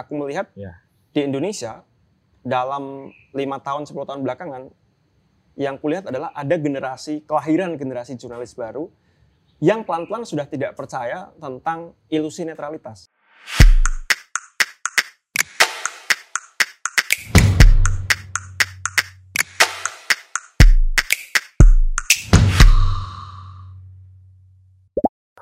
[0.00, 0.80] aku melihat Ya.
[1.12, 1.84] di Indonesia
[2.40, 4.72] dalam lima tahun 10 tahun belakangan
[5.60, 8.88] yang kulihat adalah ada generasi kelahiran generasi jurnalis baru
[9.60, 13.12] yang pelan-pelan sudah tidak percaya tentang ilusi netralitas.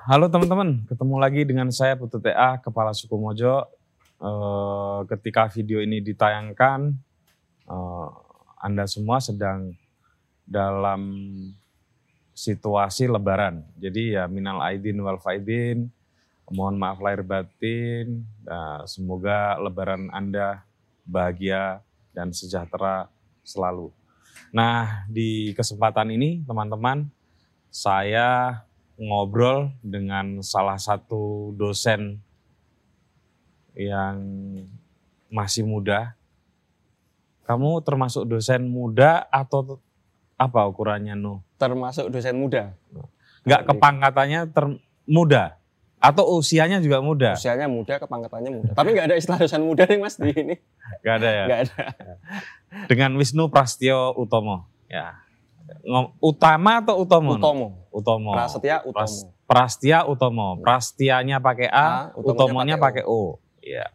[0.09, 3.78] Halo teman-teman, ketemu lagi dengan saya Putu TA, Kepala Suku Mojo.
[4.19, 6.91] Eh, ketika video ini ditayangkan,
[7.71, 8.09] eh,
[8.59, 9.79] Anda semua sedang
[10.43, 11.03] dalam
[12.35, 13.63] situasi lebaran.
[13.79, 15.87] Jadi ya minal aidin wal faidin,
[16.51, 20.65] mohon maaf lahir batin, Nah, semoga lebaran Anda
[21.05, 21.85] bahagia
[22.17, 23.13] dan sejahtera
[23.45, 23.93] selalu.
[24.49, 27.13] Nah, di kesempatan ini teman-teman,
[27.69, 28.65] saya
[28.97, 32.25] ngobrol dengan salah satu dosen
[33.79, 34.19] yang
[35.31, 36.19] masih muda.
[37.47, 39.79] Kamu termasuk dosen muda atau
[40.37, 41.41] apa ukurannya, Nu?
[41.57, 42.75] Termasuk dosen muda.
[43.47, 45.57] Enggak kepangkatannya ter- muda
[45.99, 47.33] atau usianya juga muda?
[47.33, 48.71] Usianya muda, kepangkatannya muda.
[48.77, 50.55] Tapi nggak ada istilah dosen muda nih mas di ini.
[51.01, 51.45] Enggak ada ya.
[51.49, 51.83] Nggak ada.
[52.85, 54.69] Dengan Wisnu Prastio Utomo.
[54.87, 55.25] Ya.
[56.21, 57.41] Utama atau Utomo?
[57.41, 57.67] Utomo.
[57.89, 58.31] Utomo.
[58.37, 59.47] Prasetya Pras- Utomo.
[59.49, 60.49] Prastia Utomo.
[60.61, 63.41] Prastianya pakai A, A, Utomonya Utomonya pakai pakai O.
[63.69, 63.87] Iya.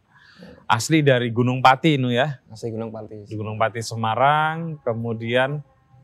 [0.69, 2.37] Asli dari Gunung Pati nu ya.
[2.45, 3.25] Masih Gunung Pati.
[3.25, 5.61] Di Gunung Pati Semarang, kemudian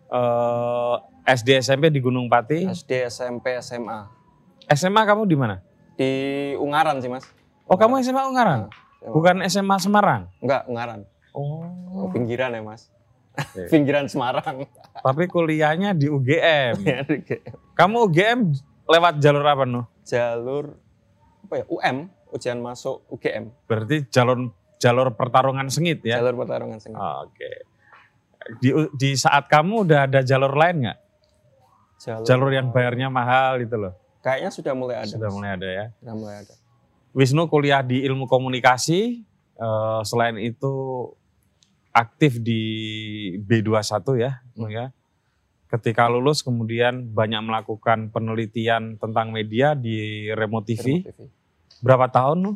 [0.10, 0.96] eh,
[1.28, 2.66] SD SMP di Gunung Pati.
[2.66, 4.10] SD, SMP, SMA.
[4.70, 5.62] SMA kamu di mana?
[5.94, 6.10] Di
[6.56, 7.26] Ungaran sih mas.
[7.66, 8.70] Oh, kamu SMA Ungaran?
[8.70, 9.14] SMA.
[9.14, 10.22] Bukan SMA Semarang.
[10.40, 11.00] Enggak, Ungaran.
[11.34, 12.10] Oh.
[12.10, 12.90] Pinggiran ya mas.
[13.72, 14.66] Pinggiran Semarang.
[15.00, 16.74] Tapi kuliahnya di UGM.
[16.88, 17.24] Ya, di-
[17.76, 18.40] Kamu UGM
[18.86, 19.86] lewat jalur apa nu?
[20.04, 20.76] Jalur
[21.46, 21.66] apa ya?
[21.70, 21.98] UM,
[22.34, 23.52] ujian masuk UGM.
[23.66, 26.24] Berarti jalur jalur pertarungan sengit ya?
[26.24, 26.98] Jalur pertarungan sengit.
[26.98, 27.68] Oh, Oke.
[28.64, 31.00] Di, di saat kamu udah ada jalur lain nggak?
[32.24, 33.94] Jalur yang bayarnya mahal itu loh.
[34.24, 35.12] Kayaknya sudah mulai ada.
[35.12, 35.86] Sudah mulai ada ya.
[36.00, 36.54] Sudah mulai ada.
[37.12, 39.28] Wisnu kuliah di ilmu komunikasi.
[39.60, 40.72] eh, selain itu
[41.92, 42.64] aktif di
[43.44, 44.96] B21 ya, Nu ya.
[45.68, 51.04] Ketika lulus kemudian banyak melakukan penelitian tentang media di Remote TV.
[51.04, 51.39] Remote TV.
[51.80, 52.52] Berapa tahun nu?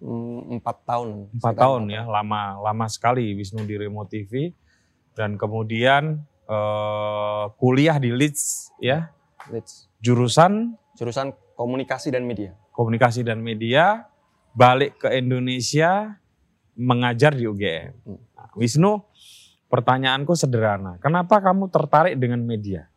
[0.00, 1.28] Hmm, empat tahun.
[1.36, 4.52] Empat tahun ya, lama lama sekali Wisnu di Remote TV.
[5.12, 9.12] Dan kemudian eh, kuliah di Leeds ya,
[9.52, 9.86] Leeds.
[10.00, 12.52] jurusan Jurusan komunikasi dan media.
[12.76, 14.08] komunikasi dan media,
[14.52, 16.20] balik ke Indonesia
[16.76, 17.92] mengajar di UGM.
[18.04, 18.20] Hmm.
[18.36, 19.04] Nah, Wisnu,
[19.68, 22.89] pertanyaanku sederhana, kenapa kamu tertarik dengan media?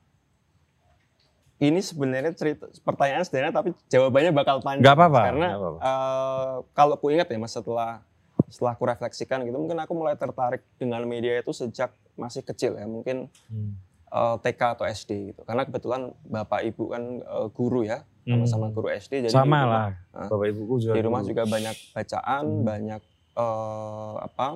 [1.56, 4.84] Ini sebenarnya cerita pertanyaan sederhana tapi jawabannya bakal panjang.
[4.84, 5.80] Nggak apa-apa, Karena nggak apa-apa.
[5.80, 8.02] eh, kalau aku ingat ya mas setelah
[8.46, 12.86] setelah aku refleksikan gitu mungkin aku mulai tertarik dengan media itu sejak masih kecil ya
[12.86, 13.30] mungkin
[14.10, 15.42] eh, TK atau SD gitu.
[15.42, 18.74] Karena kebetulan bapak ibu kan eh, guru ya sama-sama Hmm.
[18.74, 19.14] guru SD.
[19.22, 20.28] Jadi Sama rumah- lah, Hah?
[20.28, 20.94] bapak ibuku juga.
[20.94, 22.64] di rumah juga banyak bacaan, Hmm.
[22.64, 23.02] banyak
[23.34, 24.48] eh, apa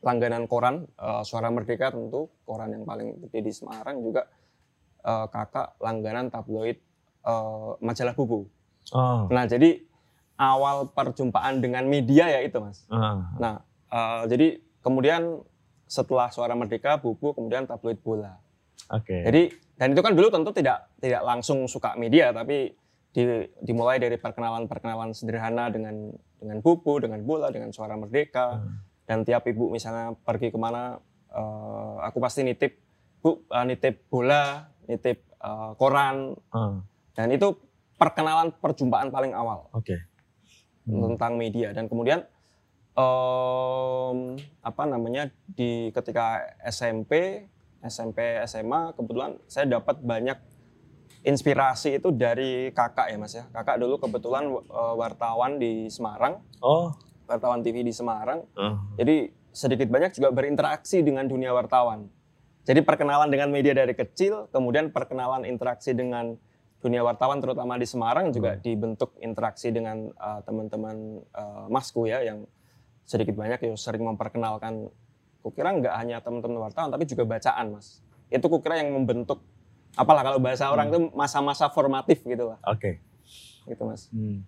[0.00, 4.26] langganan koran, eh, Suara Merdeka tentu koran yang paling gede di Semarang juga
[5.02, 6.78] eh, kakak langganan tabloid
[7.22, 8.46] eh, majalah buku.
[8.90, 9.82] Oh, Nah jadi
[10.34, 12.82] awal perjumpaan dengan media ya itu mas.
[12.88, 13.54] ah, Nah
[13.88, 14.46] eh, jadi
[14.80, 15.42] kemudian
[15.84, 18.40] setelah Suara Merdeka, buku, kemudian tabloid bola.
[18.88, 19.12] oke.
[19.22, 19.42] Jadi
[19.76, 22.72] dan itu kan dulu tentu tidak tidak langsung suka media tapi
[23.10, 28.80] di- dimulai dari perkenalan-perkenalan sederhana dengan dengan buku, dengan bola, dengan suara merdeka Hmm.
[29.04, 30.96] dan tiap ibu misalnya pergi ke mana
[31.28, 32.72] eh, aku pasti nitip
[33.20, 36.36] bu eh, nitip bola, nitip eh, koran.
[36.50, 36.82] Ah,
[37.12, 37.54] dan itu
[38.00, 39.70] perkenalan perjumpaan paling awal.
[39.76, 39.94] Oke.
[40.82, 41.14] Hmm.
[41.14, 41.70] tentang media.
[41.70, 42.26] Dan kemudian
[42.98, 47.46] em, apa namanya di ketika SMP
[47.82, 50.38] SMP SMA kebetulan saya dapat banyak
[51.22, 53.46] inspirasi itu dari kakak ya mas ya.
[53.54, 56.42] Kakak dulu kebetulan eh, wartawan di Semarang.
[56.58, 56.90] Oh,
[57.30, 58.42] wartawan TV di Semarang.
[58.58, 62.08] Ah, jadi sedikit banyak juga berinteraksi dengan dunia wartawan
[62.62, 66.38] jadi perkenalan dengan media dari kecil kemudian perkenalan interaksi dengan
[66.82, 72.42] dunia wartawan terutama di Semarang juga dibentuk interaksi dengan uh, teman-teman uh, masku ya yang
[73.06, 74.90] sedikit banyak ya sering memperkenalkan.
[75.42, 78.02] Kukira nggak hanya teman-teman wartawan tapi juga bacaan mas.
[78.30, 79.42] Itu kukira yang membentuk
[79.94, 82.58] apalah kalau bahasa orang itu masa-masa formatif gitu lah.
[82.66, 82.98] Oke.
[83.62, 84.10] gitu mas.
[84.10, 84.42] Hmm.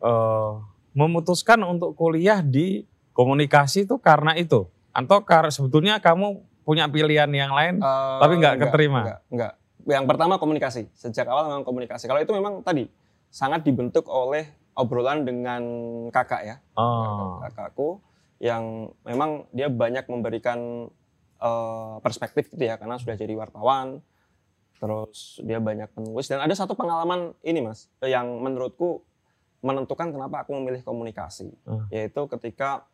[0.00, 0.52] Eh,
[0.96, 6.40] memutuskan untuk kuliah di komunikasi itu karena itu, atau karena sebetulnya kamu
[6.70, 7.82] punya pilihan yang lain?
[7.82, 9.00] Eh, Tapi nggak keterima?
[9.02, 9.52] Enggak, enggak.
[9.90, 10.86] Yang pertama komunikasi.
[10.94, 12.06] Sejak awal memang komunikasi.
[12.06, 12.86] Kalau itu memang tadi
[13.26, 14.46] sangat dibentuk oleh
[14.78, 15.62] obrolan dengan
[16.08, 17.42] kakak ya, Oh.
[17.42, 17.98] kakakku
[18.38, 20.86] yang memang dia banyak memberikan
[21.40, 23.98] eh, perspektif gitu ya karena sudah jadi wartawan.
[24.76, 29.04] Terus dia banyak menulis dan ada satu pengalaman ini mas yang menurutku
[29.60, 31.84] menentukan kenapa aku memilih komunikasi, Hmm.
[31.88, 32.84] yaitu ketika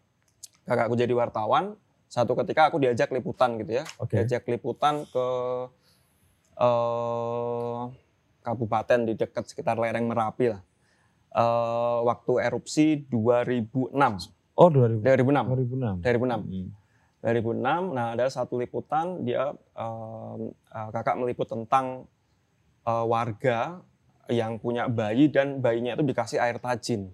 [0.63, 4.17] kakakku jadi wartawan, satu ketika aku diajak liputan gitu ya, Oke.
[4.17, 5.27] diajak liputan ke
[6.57, 7.81] eh,
[8.47, 10.63] kabupaten di dekat sekitar lereng Merapi lah.
[11.37, 13.93] Eh, waktu erupsi 2006.
[14.57, 16.01] Oh 2000, 2006.
[16.01, 16.01] 2006.
[16.01, 16.49] 2006.
[16.49, 16.69] Hmm.
[17.21, 17.93] 2006.
[17.93, 20.35] Nah, ada satu liputan dia eh,
[20.71, 22.07] kakak meliput tentang
[22.87, 23.83] eh, warga
[24.31, 27.11] yang punya bayi dan bayinya itu dikasih air tajin.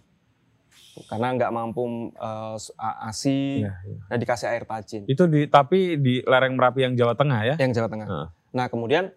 [1.08, 1.82] Karena nggak mampu
[2.12, 3.96] eh, a- ASI, Iya, iya.
[4.08, 5.02] nah dikasih air tajin.
[5.06, 7.54] Itu di tapi di lereng Merapi yang Jawa Tengah ya?
[7.56, 8.06] Yang Jawa Tengah.
[8.08, 8.28] Heeh.
[8.52, 9.08] Nah, kemudian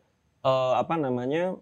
[0.42, 1.56] eh, apa namanya?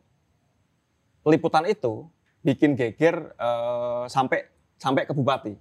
[1.24, 2.04] liputan itu
[2.42, 5.56] bikin geger eh, sampai sampai ke bupati.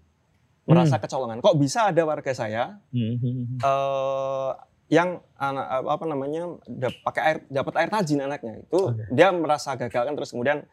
[0.62, 1.42] Merasa kecolongan.
[1.42, 3.58] Kok bisa ada warga saya Hmm, hmm, hmm.
[3.58, 4.50] eh
[4.92, 6.52] yang anak apa namanya
[7.00, 9.08] pakai air dapat air tajin anaknya itu Oke.
[9.08, 10.68] dia merasa gagal kan terus kemudian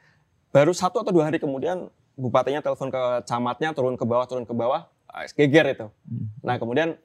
[0.51, 1.87] baru satu atau dua hari kemudian
[2.19, 6.27] bupatinya telepon ke camatnya turun ke bawah turun ke bawah ah, geger itu Hmm.
[6.43, 6.99] nah kemudian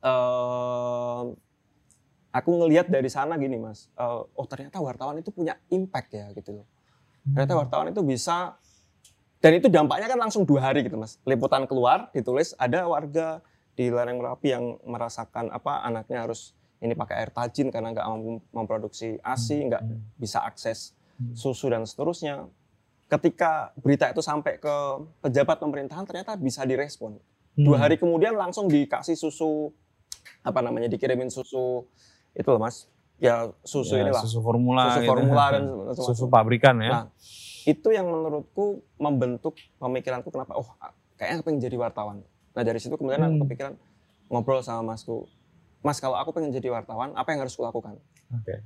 [0.00, 1.22] eh
[2.30, 6.62] aku ngelihat dari sana gini mas eh, oh ternyata wartawan itu punya impact ya gitu
[6.62, 6.66] loh
[7.26, 8.54] ternyata wartawan itu bisa
[9.36, 13.42] dan itu dampaknya kan langsung dua hari gitu mas liputan keluar ditulis ada warga
[13.74, 18.30] di lereng merapi yang merasakan apa anaknya harus ini pakai air tajin karena nggak mampu
[18.52, 20.00] memproduksi asi nggak Hmm.
[20.16, 21.32] bisa akses Hmm.
[21.32, 22.44] susu dan seterusnya
[23.06, 24.74] ketika berita itu sampai ke
[25.20, 27.18] pejabat pemerintahan ternyata bisa direspon
[27.54, 27.82] dua Hmm.
[27.82, 29.70] hari kemudian langsung dikasih susu
[30.42, 31.86] apa namanya dikirimin susu
[32.32, 35.08] itu loh mas ya susu Ya, inilah susu formula, susu gitu.
[35.08, 35.64] formula dan
[35.96, 36.90] susu pabrikan ya.
[36.92, 37.04] Nah,
[37.64, 40.68] itu yang menurutku membentuk pemikiranku kenapa oh
[41.16, 42.20] kayaknya aku pengen jadi wartawan.
[42.52, 43.30] Nah dari situ kemudian Hmm.
[43.32, 43.72] aku kepikiran
[44.28, 45.24] ngobrol sama masku,
[45.80, 47.96] mas kalau aku pengen jadi wartawan apa yang harus kulakukan?
[48.34, 48.60] Oke.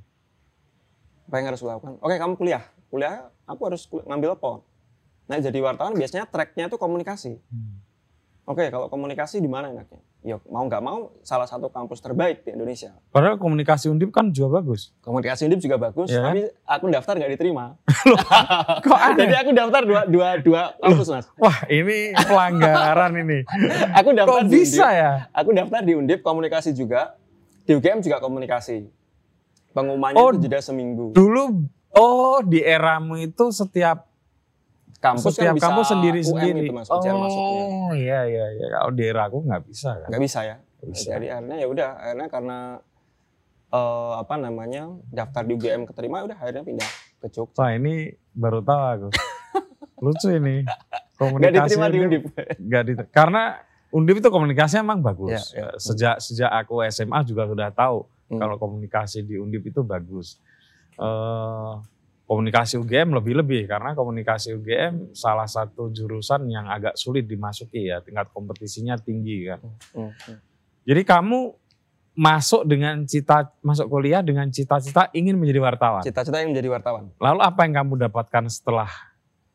[1.29, 1.95] Apa yang harus kulakukan?
[2.01, 4.61] Oke kamu kuliah, kuliah aku harus kul- ngambil apa?
[5.25, 7.39] Nah jadi wartawan biasanya tracknya itu komunikasi.
[7.47, 7.79] Hmm.
[8.45, 10.03] Oke kalau komunikasi di mana enaknya?
[10.21, 12.93] Ya mau nggak mau salah satu kampus terbaik di Indonesia.
[13.09, 14.93] Padahal komunikasi undip kan juga bagus.
[15.01, 16.21] Komunikasi Undip juga bagus, Ya.
[16.21, 17.81] tapi aku daftar nggak diterima.
[18.85, 19.17] Kok aneh?
[19.23, 21.25] Jadi aku daftar dua dua dua kampus mas.
[21.37, 23.39] Wah ini pelanggaran ini.
[23.97, 25.01] Aku daftar Kok di bisa Undip.
[25.01, 25.13] ya?
[25.33, 27.17] Aku daftar di Undip komunikasi juga.
[27.65, 28.93] Di UGM juga komunikasi.
[29.71, 31.15] Pengumumannya Oh, itu jeda seminggu.
[31.15, 34.07] Dulu oh di eramu itu setiap
[34.97, 36.61] Kampus setiap kan kampus sendiri-sendiri.
[36.63, 37.63] itu mas, ujian masuknya.
[37.65, 38.67] oh iya iya iya.
[38.71, 40.09] Kalau di era aku nggak bisa kan.
[40.09, 40.57] Nggak bisa ya.
[40.83, 41.09] Bisa.
[41.11, 42.59] Jadi akhirnya ya udah, akhirnya karena
[43.71, 47.57] eh, apa namanya daftar di UGM keterima, udah akhirnya pindah ke Jogja.
[47.57, 49.09] Wah ini baru tahu aku.
[50.05, 50.69] Lucu ini.
[51.17, 52.23] Komunikasi diterima di Undip.
[52.59, 53.43] nggak di- karena
[53.91, 55.33] Undip itu komunikasinya emang bagus.
[55.51, 55.69] Ya, ya.
[55.77, 58.39] Sejak sejak aku SMA juga sudah tahu Hmm.
[58.39, 60.39] kalau komunikasi di Undip itu bagus.
[61.01, 61.73] Eh,
[62.31, 68.31] komunikasi UGM lebih-lebih karena komunikasi UGM salah satu jurusan yang agak sulit dimasuki ya, tingkat
[68.31, 69.59] kompetisinya tinggi kan.
[69.97, 70.15] Hmm.
[70.87, 71.51] Jadi kamu
[72.15, 76.07] masuk dengan cita masuk kuliah dengan cita-cita ingin menjadi wartawan.
[76.07, 77.11] Cita-cita yang menjadi wartawan.
[77.19, 78.91] Lalu apa yang kamu dapatkan setelah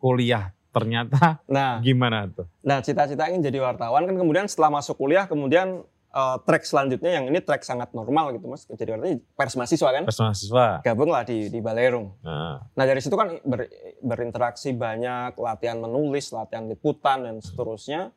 [0.02, 0.52] kuliah?
[0.76, 2.52] Ternyata Nah, gimana tuh?
[2.60, 7.28] Nah, cita-cita ingin jadi wartawan kan kemudian setelah masuk kuliah kemudian eh, track selanjutnya yang
[7.28, 8.64] ini track sangat normal gitu Mas.
[8.66, 10.04] Jadi wartawan pers mahasiswa kan.
[10.04, 10.68] Pas mahasiswa.
[10.82, 12.16] Gabunglah di di Balerung.
[12.22, 13.68] Nah, Nah, dari situ kan ber-
[14.00, 18.16] berinteraksi banyak, latihan menulis, latihan liputan dan seterusnya.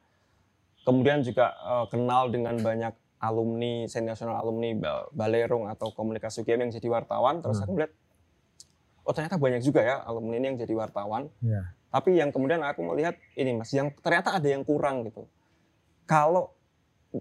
[0.83, 6.61] Kemudian juga eh, kenal dengan banyak alumni, senior nasional alumni Ba- Balerung atau komunikasi UGM
[6.64, 7.43] yang jadi wartawan.
[7.43, 7.64] Terus Hmm.
[7.64, 7.93] aku melihat
[9.02, 11.26] oh ternyata banyak juga ya alumni ini yang jadi wartawan.
[11.40, 11.75] ya.
[11.88, 15.25] Tapi yang kemudian aku melihat ini mas, yang ternyata ada yang kurang gitu.
[16.05, 16.52] Kalau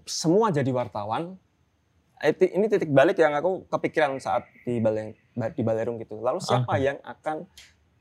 [0.04, 1.36] semua jadi wartawan,
[2.20, 4.82] itu- ini titik balik yang aku kepikiran saat di
[5.54, 6.18] di Balerung gitu.
[6.18, 6.82] Lalu siapa Oke.
[6.82, 7.46] yang akan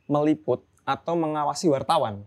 [0.08, 2.26] meliput atau mengawasi wartawan?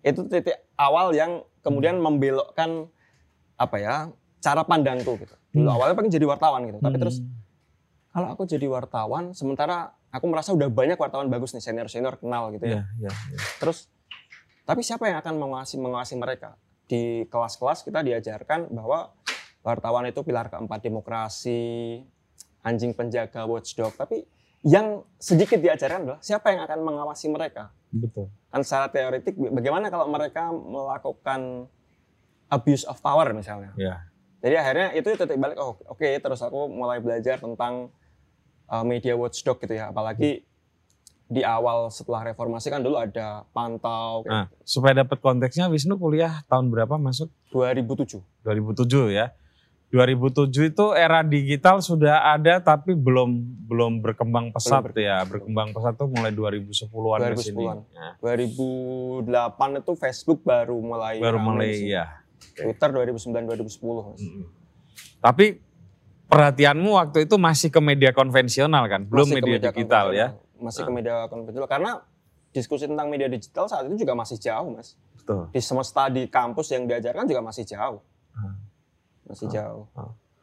[0.00, 2.88] Itu titik awal yang kemudian membelokkan
[3.60, 3.94] apa ya
[4.40, 5.34] cara pandangku gitu.
[5.52, 5.76] Dulu Hmm.
[5.76, 7.02] awalnya pengen jadi wartawan gitu, tapi Hmm.
[7.04, 7.16] terus
[8.08, 12.64] kalau aku jadi wartawan, sementara aku merasa udah banyak wartawan bagus nih senior-senior kenal gitu
[12.64, 12.88] ya.
[12.96, 13.38] ya, ya, ya.
[13.60, 13.92] Terus
[14.64, 16.56] tapi siapa yang akan mengawasi mengawasi mereka?
[16.90, 19.14] Di kelas-kelas kita diajarkan bahwa
[19.62, 22.02] wartawan itu pilar keempat demokrasi,
[22.66, 23.94] anjing penjaga watchdog.
[23.94, 24.26] Tapi
[24.66, 27.70] yang sedikit diajarkan adalah siapa yang akan mengawasi mereka?
[27.94, 28.26] Betul.
[28.50, 31.70] Kan secara teoretik bagaimana kalau mereka melakukan
[32.50, 33.70] abuse of power misalnya?
[33.78, 34.10] Ya.
[34.42, 37.92] Jadi akhirnya itu titik balik oh oke terus aku mulai belajar tentang
[38.66, 40.42] uh, media watchdog gitu ya apalagi
[41.30, 46.74] di awal setelah reformasi kan dulu ada pantau Nah, supaya dapat konteksnya Wisnu kuliah tahun
[46.74, 47.30] berapa masuk?
[47.54, 48.18] 2007.
[48.42, 49.30] 2007 ya.
[49.90, 55.22] 2007 itu era digital sudah ada tapi belum belum berkembang pesat Belum ya.
[55.22, 57.62] Berkembang pesat tuh mulai 2010-an ke sini.
[57.62, 57.78] 2010-an.
[57.94, 62.26] Ya, 2008 itu Facebook baru mulai baru mulai ya.
[62.58, 64.14] Twitter 2009 2010.
[64.14, 64.18] Mas.
[64.18, 64.44] Mm.
[65.22, 65.46] Tapi
[66.30, 70.28] perhatianmu waktu itu masih ke media konvensional kan, belum Masih media, digital ya.
[70.60, 70.94] Masih ke Ah.
[70.94, 71.90] media konvensional karena
[72.50, 74.94] diskusi tentang media digital saat itu juga masih jauh, Mas.
[75.16, 75.48] Betul.
[75.48, 78.00] Di semesta di kampus yang diajarkan juga masih jauh.
[78.32, 78.54] Ah.
[79.24, 79.52] Masih Ah.
[79.52, 79.84] jauh.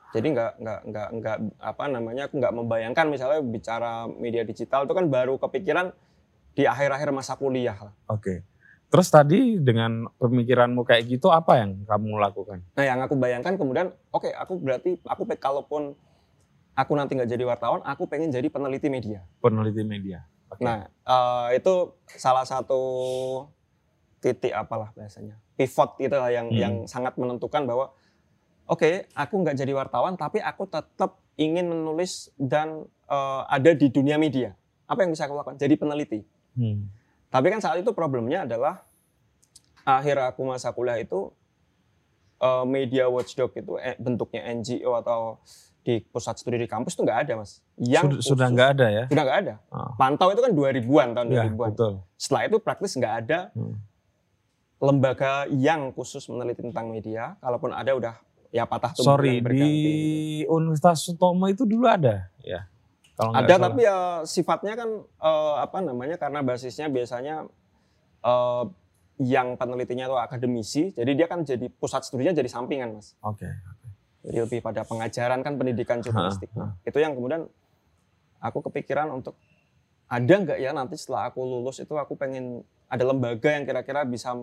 [0.07, 4.93] Jadi nggak nggak nggak nggak apa namanya aku nggak membayangkan misalnya bicara media digital itu
[4.93, 5.91] kan baru kepikiran
[6.53, 7.93] di akhir-akhir masa kuliah lah.
[8.07, 8.41] Oke.
[8.87, 12.63] Terus tadi dengan pemikiranmu kayak gitu apa yang kamu lakukan?
[12.71, 15.91] Nah yang aku bayangkan kemudian, oke aku berarti aku pe- kalaupun
[16.77, 19.25] aku nanti nggak jadi wartawan, aku pengen jadi peneliti media.
[19.41, 20.21] Peneliti media.
[20.53, 20.61] Oke.
[20.61, 22.79] Nah eh, itu salah satu
[24.21, 26.57] titik apalah bahasanya pivot lah yang Hmm.
[26.61, 27.91] yang sangat menentukan bahwa
[28.69, 34.21] oke aku nggak jadi wartawan tapi aku tetap ingin menulis dan eh, ada di dunia
[34.21, 34.53] media.
[34.87, 35.59] Apa yang bisa aku lakukan?
[35.59, 36.21] Jadi peneliti.
[36.55, 36.87] Hmm.
[37.27, 38.87] Tapi kan saat itu problemnya adalah
[39.83, 41.33] akhir aku masa kuliah itu
[42.39, 45.43] eh, media watchdog itu eh, bentuknya NGO atau
[45.87, 47.63] di pusat studi di kampus itu nggak ada mas.
[47.73, 49.03] Sudah, khusus- sudah nggak ada ya?
[49.07, 49.53] sudah nggak ada.
[49.69, 49.95] Ah.
[49.95, 51.69] Pantau itu kan 2000-an tahun Ya, 2000-an.
[51.71, 51.93] betul.
[52.13, 53.75] Setelah itu praktis nggak ada Hmm.
[54.77, 57.39] lembaga yang khusus meneliti tentang media.
[57.39, 58.15] Kalaupun ada udah
[58.49, 59.95] ya patah tubuh Sorry, yang di berganti.
[60.45, 62.67] Universitas Sutomo itu dulu ada ya?
[63.13, 63.65] Kalau Ada salah.
[63.65, 67.47] tapi ya sifatnya kan eh, apa namanya karena basisnya biasanya
[68.19, 68.63] eh,
[69.17, 73.17] yang penelitinya itu akademisi, jadi dia kan jadi pusat studinya jadi sampingan mas.
[73.19, 73.49] Oke.
[74.27, 76.51] Jadi lebih pada pengajaran kan pendidikan jurnalistik.
[76.59, 76.75] Ha, ha.
[76.83, 77.47] Itu yang kemudian
[78.43, 79.39] aku kepikiran untuk
[80.07, 84.35] ada nggak ya nanti setelah aku lulus itu aku pengen ada lembaga yang kira-kira bisa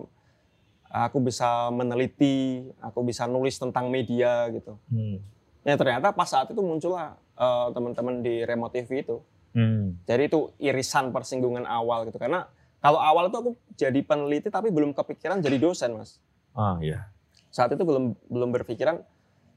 [0.89, 4.77] aku bisa meneliti, aku bisa nulis tentang media gitu.
[4.89, 5.21] Hmm.
[5.61, 9.21] Ya ternyata pas saat itu muncullah eh, teman-teman di Remote TV itu.
[9.53, 10.01] Hmm.
[10.09, 12.17] Jadi itu irisan persinggungan awal gitu.
[12.17, 12.49] Karena
[12.81, 16.21] kalau awal itu aku jadi peneliti tapi belum kepikiran jadi dosen mas.
[16.53, 17.09] Ah ya.
[17.49, 19.01] Saat itu belum belum berpikiran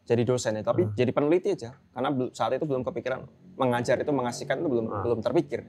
[0.09, 0.97] jadi dosen ya, tapi Hmm.
[0.97, 1.77] jadi peneliti aja.
[1.93, 5.05] Karena saat itu belum kepikiran mengajar itu mengasihkan itu belum Ah.
[5.05, 5.69] belum terpikir.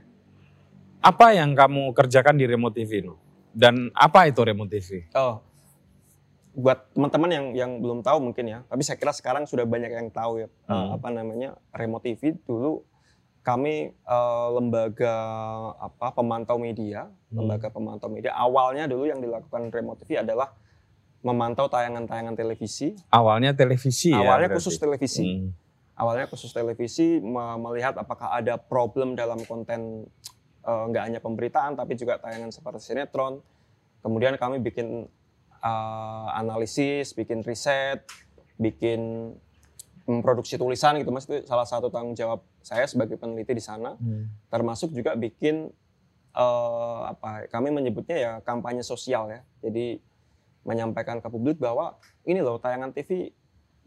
[1.00, 3.20] Apa yang kamu kerjakan di Remote TV nu?
[3.52, 5.12] Dan apa itu Remote TV?
[5.12, 5.44] Oh,
[6.50, 10.08] buat teman-teman yang yang belum tahu mungkin ya, tapi saya kira sekarang sudah banyak yang
[10.10, 10.96] tahu ya eh, Hmm.
[10.96, 12.84] apa namanya Remote TV dulu
[13.40, 15.16] kami eh, lembaga
[15.78, 17.44] apa pemantau media, Hmm.
[17.44, 18.32] lembaga pemantau media.
[18.34, 20.52] Awalnya dulu yang dilakukan Remote TV adalah
[21.20, 22.96] memantau tayangan-tayangan televisi.
[23.12, 24.24] Awalnya televisi ya?
[24.24, 24.58] Awalnya berarti?
[24.64, 25.28] khusus televisi.
[25.28, 25.52] Hmm.
[26.00, 30.08] Awalnya khusus televisi me- melihat apakah ada problem dalam konten
[30.64, 33.44] eh, nggak hanya pemberitaan tapi juga tayangan seperti sinetron.
[34.00, 35.12] Kemudian kami bikin
[35.60, 38.08] eh, analisis, bikin riset,
[38.56, 39.36] bikin
[40.10, 44.00] memproduksi tulisan gitu mas itu salah satu tanggung jawab saya sebagai peneliti di sana.
[44.00, 44.32] Hmm.
[44.48, 45.68] Termasuk juga bikin
[46.32, 49.44] eh, apa kami menyebutnya ya kampanye sosial ya.
[49.60, 50.00] Jadi
[50.70, 51.98] menyampaikan ke publik bahwa
[52.30, 53.34] ini loh tayangan TV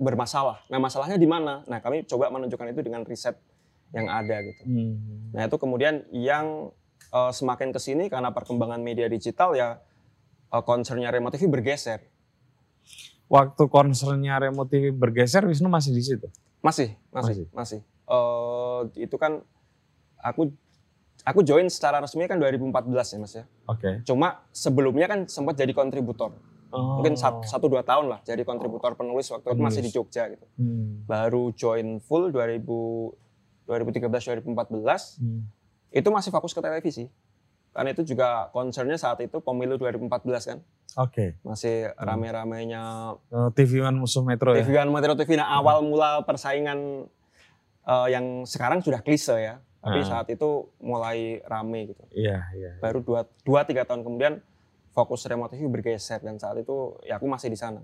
[0.03, 0.67] bermasalah.
[0.67, 1.63] Nah masalahnya di mana?
[1.71, 3.39] Nah kami coba menunjukkan itu dengan riset
[3.95, 4.63] yang ada gitu.
[4.67, 5.31] Hmm.
[5.31, 6.75] Nah itu kemudian yang
[7.15, 9.79] eh, semakin ke sini karena perkembangan media digital ya
[10.51, 12.03] eh, concernnya Remote TV bergeser.
[13.31, 16.29] Waktu konsernya Remote TV bergeser, Wisnu masih di situ?
[16.61, 17.81] Masih, masih, masih.
[17.87, 19.41] Eh, itu kan
[20.19, 20.51] aku
[21.23, 23.45] aku join secara resmi kan 2014 ya mas ya.
[23.71, 24.03] Oke.
[24.03, 26.35] Cuma sebelumnya kan sempat jadi kontributor.
[26.73, 26.97] Oh.
[26.97, 29.95] Mungkin sat- satu dua tahun lah jadi kontributor penulis waktu itu masih di Penulis.
[29.95, 30.47] Jogja gitu.
[30.57, 31.05] Hmm.
[31.05, 33.13] Baru join full 2000
[33.63, 34.09] 2013
[34.43, 35.45] 2014 Hmm.
[35.91, 37.07] itu masih fokus ke televisi.
[37.71, 40.59] Karena itu juga concernnya saat itu pemilu 2014 kan.
[40.99, 41.41] Oke.
[41.43, 44.61] Masih rame-ramenya Eh, TV One musuh Metro ya?
[44.61, 45.37] TV One Metro TV.
[45.37, 47.09] Nah awal mula persaingan
[47.83, 49.55] eh, yang sekarang sudah klise ya.
[49.79, 50.07] Tapi Ah.
[50.07, 50.49] saat itu
[50.79, 52.03] mulai rame gitu.
[52.13, 52.73] Iya, iya.
[52.79, 54.39] Baru dua, dua tiga tahun kemudian
[54.93, 57.81] fokus remote bergeser dan saat itu ya aku masih di sana.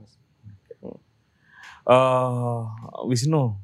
[1.89, 2.61] Eh,
[3.09, 3.57] Wisnu,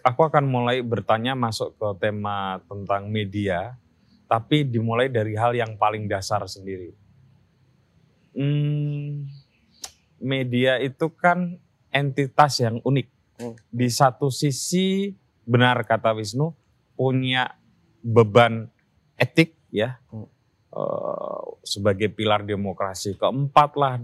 [0.00, 3.76] aku akan mulai bertanya masuk ke tema tentang media,
[4.24, 6.96] tapi dimulai dari hal yang paling dasar sendiri.
[8.32, 9.28] Hmm,
[10.16, 11.60] media itu kan
[11.92, 13.08] entitas yang unik.
[13.36, 13.54] Hmm.
[13.68, 15.12] Di satu sisi,
[15.44, 16.56] benar kata Wisnu,
[16.96, 17.52] punya
[18.00, 18.72] beban
[19.20, 20.24] etik ya, Hmm.
[20.74, 23.14] Eh, sebagai pilar demokrasi.
[23.16, 23.94] Keempat lah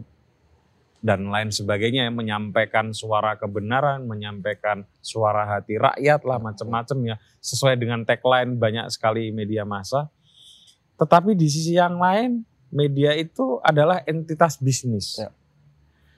[1.07, 7.79] dan lain sebagainya yang menyampaikan suara kebenaran, menyampaikan suara hati rakyat lah macam-macam ya sesuai
[7.79, 10.11] dengan tagline banyak sekali media massa.
[10.97, 12.43] Tetapi di sisi yang lain,
[12.73, 15.21] media itu adalah entitas bisnis.
[15.21, 15.31] Ya.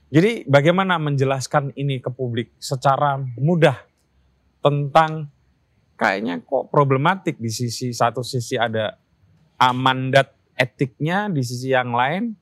[0.09, 3.77] Jadi bagaimana menjelaskan ini ke publik secara mudah
[4.65, 5.29] tentang
[6.01, 8.97] kayaknya kok problematik di sisi satu sisi ada
[9.75, 12.35] mandat etiknya, di sisi yang lain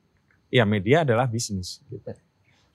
[0.49, 1.85] ya media adalah bisnis.
[1.87, 2.11] Gitu.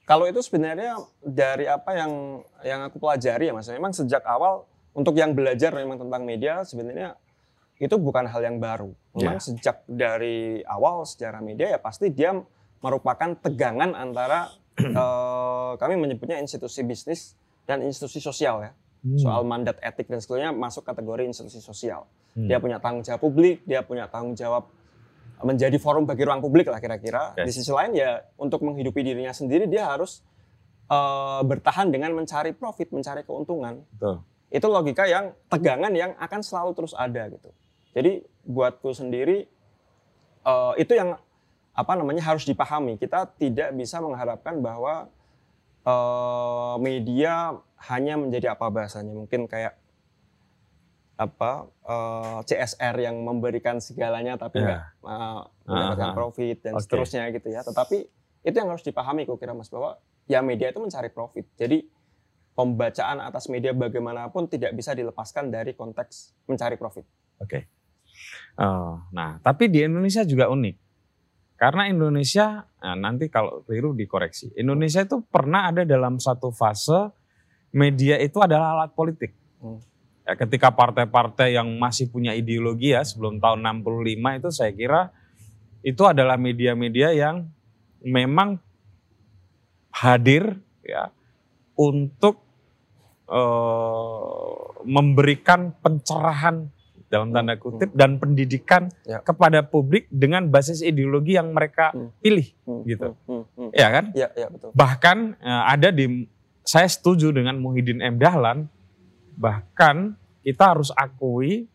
[0.06, 5.16] Kalau itu sebenarnya dari apa yang yang aku pelajari ya mas, memang sejak awal untuk
[5.16, 7.16] yang belajar memang tentang media sebenarnya
[7.82, 8.94] itu bukan hal yang baru.
[9.18, 9.42] Memang Ya.
[9.42, 12.34] sejak dari awal sejarah media ya pasti dia
[12.82, 17.34] merupakan tegangan antara eh, kami menyebutnya institusi bisnis
[17.66, 18.72] dan institusi sosial ya.
[19.02, 19.18] Hmm.
[19.18, 22.06] Soal mandat etik dan sebagainya masuk kategori institusi sosial.
[22.38, 22.46] Hmm.
[22.46, 24.70] Dia punya tanggung jawab publik, dia punya tanggung jawab
[25.42, 27.34] menjadi forum bagi ruang publik lah kira-kira.
[27.34, 27.44] Oke.
[27.46, 30.22] Di sisi lain ya untuk menghidupi dirinya sendiri dia harus
[30.88, 33.82] eh, bertahan dengan mencari profit, mencari keuntungan.
[33.98, 34.22] Betul.
[34.52, 37.50] Itu logika yang tegangan yang akan selalu terus ada gitu.
[37.92, 39.50] Jadi buatku sendiri
[40.46, 41.18] eh, itu yang
[41.72, 42.96] apa namanya harus dipahami.
[42.96, 45.10] Kita tidak bisa mengharapkan bahwa
[45.82, 47.58] eh, media
[47.90, 49.81] hanya menjadi apa bahasanya mungkin kayak
[51.16, 54.64] apa eh, CSR yang memberikan segalanya tapi Ya.
[54.64, 56.16] nggak eh, mendapatkan Aha.
[56.16, 56.82] profit dan Oke.
[56.86, 57.60] seterusnya gitu ya.
[57.62, 57.98] Tetapi
[58.42, 61.46] itu yang harus dipahami kok kira Mas bahwa ya media itu mencari profit.
[61.54, 61.84] Jadi
[62.52, 67.06] pembacaan atas media bagaimanapun tidak bisa dilepaskan dari konteks mencari profit.
[67.40, 67.68] Oke.
[68.58, 70.76] Eh, nah, tapi di Indonesia juga unik.
[71.56, 74.50] Karena Indonesia, nah, nanti kalau keliru dikoreksi.
[74.58, 77.14] Indonesia itu pernah ada dalam satu fase
[77.70, 79.30] media itu adalah alat politik.
[79.62, 79.78] Hmm.
[80.22, 85.00] Ya, ketika partai-partai yang masih punya ideologi ya sebelum tahun 65 itu saya kira
[85.82, 87.50] itu adalah media-media yang
[87.98, 88.62] memang
[89.90, 91.10] hadir ya
[91.74, 92.38] untuk
[93.26, 94.52] eh,
[94.84, 96.70] memberikan pencerahan
[97.06, 99.20] dalam tanda kutip dan pendidikan Ya.
[99.20, 102.08] kepada publik dengan basis ideologi yang mereka Hmm.
[102.18, 103.08] pilih Hmm, Gitu.
[103.10, 103.70] hmm, hmm, hmm.
[103.74, 104.70] ya kan Ya, ya betul.
[104.72, 106.24] bahkan eh, ada di
[106.62, 108.70] saya setuju dengan Muhyiddin M Dahlan
[109.42, 110.14] bahkan
[110.46, 111.66] kita harus akui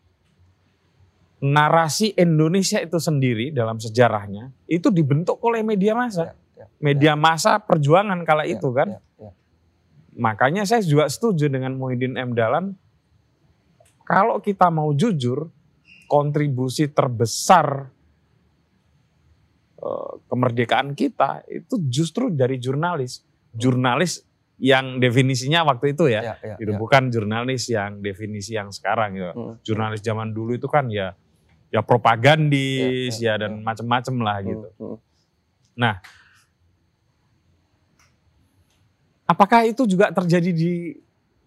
[1.38, 6.32] narasi Indonesia itu sendiri dalam sejarahnya itu dibentuk oleh media massa.
[6.56, 8.96] Ya, ya, media massa perjuangan kala ya, itu kan.
[8.96, 9.30] ya, ya.
[10.16, 12.32] makanya saya juga setuju dengan Muhyiddin M.
[12.32, 12.72] Dahlan.
[14.08, 15.52] Kalau kita mau jujur
[16.08, 17.92] kontribusi terbesar
[19.78, 23.20] eh, kemerdekaan kita itu justru dari jurnalis.
[23.52, 24.27] Jurnalis
[24.58, 26.78] yang definisinya waktu itu ya, Ya, ya, gitu ya.
[26.78, 29.30] bukan jurnalis yang definisi yang sekarang ya.
[29.30, 29.54] Hmm.
[29.62, 31.14] Jurnalis zaman dulu itu kan ya
[31.70, 33.62] ya propagandis Ya, ya, ya, dan ya.
[33.62, 34.68] macam-macam lah Hmm, gitu.
[34.82, 34.96] hmm.
[39.28, 40.96] Apakah itu juga terjadi di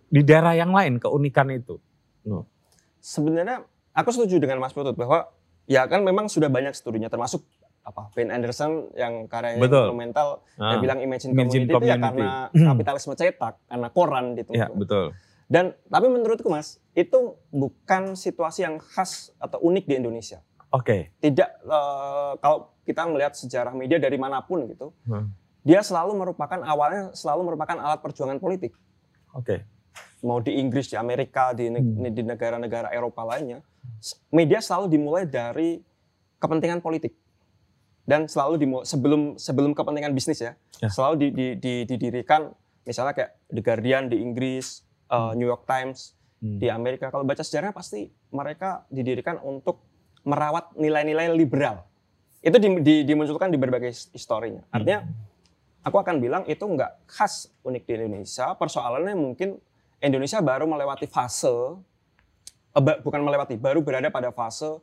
[0.08, 1.82] di daerah yang lain keunikan itu?
[3.02, 5.26] Sebenarnya aku setuju dengan Mas Putut bahwa
[5.65, 7.41] ya kan memang sudah banyak studinya termasuk
[7.82, 9.89] apa Ben Anderson yang karyanya Betul.
[9.89, 12.30] instrumental Ah, dia bilang Imagine, Imagine Community, itu ya karena
[12.70, 14.52] kapitalisme cetak, karena koran gitu.
[14.54, 15.17] ya betul.
[15.46, 20.39] Dan tapi menurutku Mas, itu bukan situasi yang khas atau unik di Indonesia.
[20.70, 21.12] Oke.
[21.17, 25.34] Tidak eh, kalau kita melihat sejarah media dari mana pun gitu, Hmm.
[25.62, 28.72] dia selalu merupakan awalnya selalu merupakan alat perjuangan politik.
[29.34, 29.65] Oke.
[30.22, 32.08] Mau di Inggris, di Amerika, di, Hmm.
[32.08, 33.60] di negara-negara Eropa lainnya,
[34.30, 35.82] media selalu dimulai dari
[36.38, 37.12] kepentingan politik
[38.04, 40.90] dan selalu dimulai sebelum sebelum kepentingan bisnis ya, Ya.
[40.90, 42.50] selalu di- di- di- didirikan
[42.82, 46.58] misalnya kayak The Guardian di Inggris, uh, New York Times Hmm.
[46.58, 47.14] di Amerika.
[47.14, 49.86] Kalau baca sejarahnya pasti mereka didirikan untuk
[50.26, 51.86] merawat nilai-nilai liberal.
[52.42, 54.66] Itu di- di- dimunculkan di berbagai his- historinya.
[54.74, 55.06] Artinya
[55.86, 58.58] aku akan bilang itu nggak khas unik di Indonesia.
[58.58, 59.62] Persoalannya mungkin
[60.02, 61.54] Indonesia baru melewati fase,
[62.74, 64.82] eh, bukan melewati, baru berada pada fase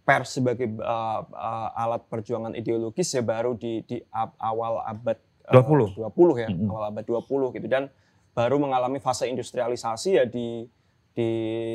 [0.00, 5.60] pers sebagai uh, uh, alat perjuangan ideologis ya baru di, di ab- awal abad uh,
[5.60, 5.96] 20.
[5.96, 6.68] 20 ya, Mm-mm.
[6.68, 7.92] awal abad 20 gitu dan
[8.30, 10.64] baru mengalami fase industrialisasi ya di
[11.10, 11.28] di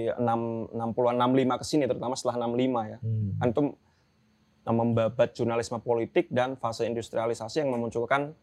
[0.09, 0.15] 6
[0.71, 2.97] 60-an 65 ke sini terutama setelah 65 ya.
[2.99, 3.35] Hmm.
[3.43, 3.61] Itu
[4.65, 8.33] membabat jurnalisme politik dan fase industrialisasi yang memunculkan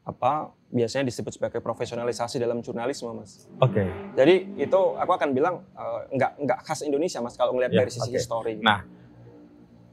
[0.00, 3.44] apa biasanya disebut sebagai profesionalisasi dalam jurnalisme mas.
[3.60, 3.84] Oke.
[4.16, 7.90] Jadi itu aku akan bilang eh, nggak nggak khas Indonesia mas kalau ngelihat Ya, dari
[7.92, 8.16] sisi oke.
[8.16, 8.56] histori.
[8.56, 8.80] Nah,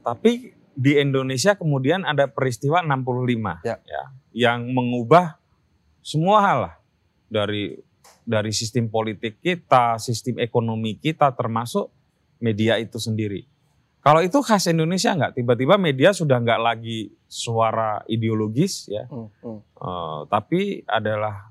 [0.08, 3.76] Tapi di Indonesia kemudian ada peristiwa 65 Ya.
[4.30, 5.36] yang mengubah
[6.00, 6.74] semua hal lah
[7.26, 7.76] dari
[8.22, 11.90] dari sistem politik kita, sistem ekonomi kita termasuk
[12.38, 13.44] media itu sendiri.
[13.98, 15.36] Kalau itu khas Indonesia nggak?
[15.36, 19.60] Tiba-tiba media sudah nggak lagi suara ideologis ya, Hmm, hmm.
[19.60, 21.50] eh, tapi adalah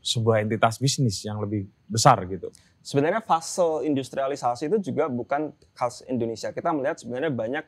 [0.00, 2.50] sebuah entitas bisnis yang lebih besar gitu.
[2.86, 6.54] Sebenarnya fase industrialisasi itu juga bukan khas Indonesia.
[6.54, 7.64] Kita melihat sebenarnya banyak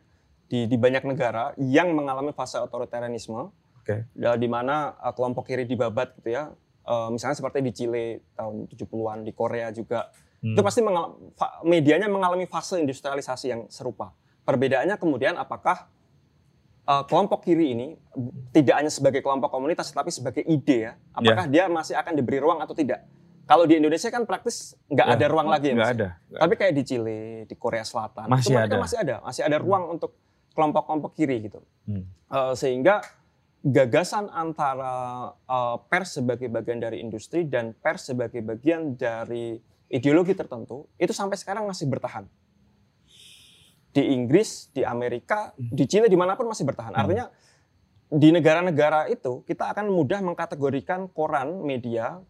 [0.46, 3.50] di, di banyak negara yang mengalami fase otoritarianisme,
[3.82, 4.06] Oke.
[4.14, 6.54] ya, di mana uh, kelompok kiri dibabat gitu ya.
[6.86, 8.04] Uh, misalnya seperti di Chile
[8.38, 10.08] tahun 70-an, di Korea juga.
[10.38, 10.54] Hmm.
[10.54, 11.18] Itu pasti mengal-
[11.66, 14.14] medianya mengalami fase industrialisasi yang serupa.
[14.46, 15.90] Perbedaannya kemudian apakah
[16.88, 17.98] uh, kelompok kiri ini
[18.54, 20.92] tidak hanya sebagai kelompok komunitas tapi sebagai ide ya.
[21.12, 23.04] Apakah dia masih akan diberi ruang atau tidak?
[23.48, 25.74] Kalau di Indonesia kan praktis nggak Ya, ada ruang lagi ya.
[25.80, 25.96] Nggak Mas?
[25.96, 26.08] ada.
[26.28, 28.76] nggak Tapi kayak di Chile, di Korea Selatan, Masih itu ada.
[28.76, 30.12] masih ada, masih ada ruang untuk
[30.52, 31.64] kelompok-kelompok kiri gitu.
[31.88, 32.04] Hmm.
[32.28, 33.00] Eh, sehingga
[33.64, 34.92] gagasan antara
[35.32, 39.56] eh, pers sebagai bagian dari industri dan pers sebagai bagian dari
[39.88, 42.28] ideologi tertentu itu sampai sekarang masih bertahan.
[43.88, 46.92] Di Inggris, di Amerika, di Chile, di mana pun masih bertahan.
[46.92, 47.00] Hmm.
[47.00, 47.26] Artinya
[48.08, 52.20] di negara-negara itu kita akan mudah mengkategorikan koran, media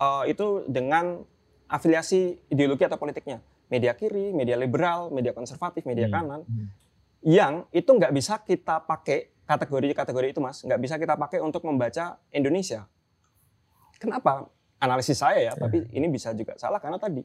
[0.00, 1.22] eh, itu dengan
[1.68, 3.40] afiliasi ideologi atau politiknya.
[3.72, 6.14] Media kiri, media liberal, media konservatif, media Hmm.
[6.14, 6.68] kanan Hmm.
[7.24, 12.20] yang itu nggak bisa kita pakai kategori-kategori itu mas nggak bisa kita pakai untuk membaca
[12.32, 12.88] Indonesia
[14.00, 14.48] kenapa
[14.80, 17.24] analisis saya ya tapi ini bisa juga salah karena tadi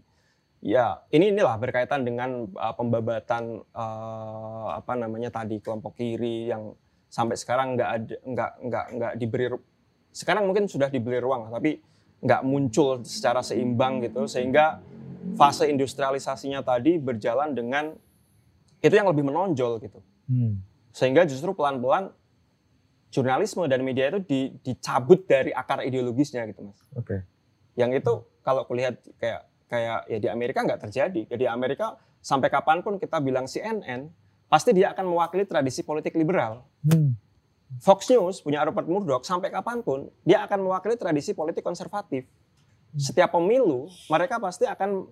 [0.60, 6.76] ya ini inilah berkaitan dengan uh, pembabatan uh, apa namanya tadi kelompok kiri yang
[7.08, 9.48] sampai sekarang nggak ada nggak nggak nggak diberi
[10.12, 11.80] sekarang mungkin sudah diberi ruang tapi
[12.20, 14.84] nggak muncul secara seimbang gitu sehingga
[15.34, 17.96] fase industrialisasinya tadi berjalan dengan
[18.80, 20.62] itu yang lebih menonjol gitu Hmm.
[20.92, 22.14] sehingga justru pelan-pelan
[23.10, 27.26] jurnalisme dan media itu di- dicabut dari akar ideologisnya gitu mas Oke.
[27.74, 32.86] yang itu kalau kulihat kayak kayak ya di Amerika nggak terjadi jadi Amerika sampai kapan
[32.86, 34.06] pun kita bilang CNN
[34.46, 37.18] pasti dia akan mewakili tradisi politik liberal Hmm.
[37.78, 42.26] Fox News punya Rupert Murdoch sampai kapan pun dia akan mewakili tradisi politik konservatif
[42.98, 45.06] setiap pemilu mereka pasti akan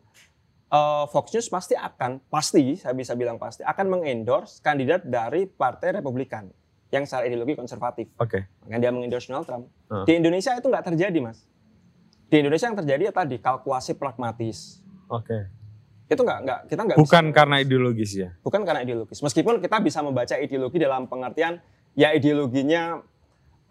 [0.73, 6.01] eh, Fox News pasti akan pasti saya bisa bilang pasti akan mengendorse kandidat dari Partai
[6.01, 6.49] Republikan
[6.87, 8.07] yang secara ideologi konservatif.
[8.15, 8.47] Oke.
[8.63, 9.67] Makanya dia mengendorse Donald Trump.
[9.91, 10.05] Heeh.
[10.07, 11.43] Di Indonesia itu nggak terjadi mas.
[12.31, 14.79] Di Indonesia yang terjadi ya tadi kalkulasi pragmatis.
[15.11, 15.51] Oke.
[16.07, 18.29] Itu nggak nggak kita nggak Bukan bisa, karena ideologis ya.
[18.39, 19.19] bukan karena ideologis.
[19.19, 21.59] Meskipun kita bisa membaca ideologi dalam pengertian
[21.97, 23.01] ya ideologinya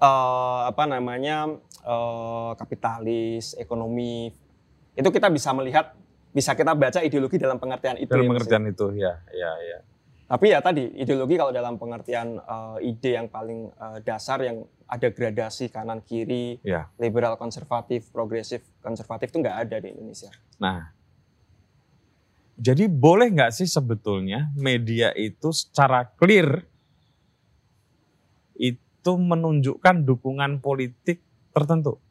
[0.02, 1.54] eh, apa namanya
[1.86, 4.34] eh, kapitalis, ekonomi.
[4.98, 5.94] Itu kita bisa melihat
[6.34, 8.10] bisa kita baca ideologi dalam pengertian itu.
[8.10, 8.32] Dalam ya, ya.
[8.34, 9.78] pengertian itu ya, ya, ya.
[10.26, 15.10] Tapi ya tadi ideologi kalau dalam pengertian eh, ide yang paling eh, dasar yang ada
[15.10, 16.90] gradasi kanan kiri, Ya.
[16.98, 20.30] liberal konservatif, progresif konservatif itu nggak ada di Indonesia.
[20.62, 20.94] Nah,
[22.54, 26.64] jadi boleh nggak sih sebetulnya media itu secara clear
[29.06, 31.22] itu menunjukkan dukungan politik
[31.54, 32.02] tertentu?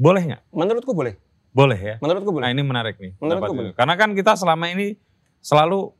[0.00, 0.42] Boleh nggak?
[0.48, 1.20] Menurutku boleh.
[1.52, 1.94] Boleh ya.
[2.00, 2.48] Menurutku boleh.
[2.48, 3.12] Nah ini menarik nih.
[3.20, 3.72] Menurutku boleh.
[3.76, 4.96] Karena kan kita selama ini
[5.44, 5.92] selalu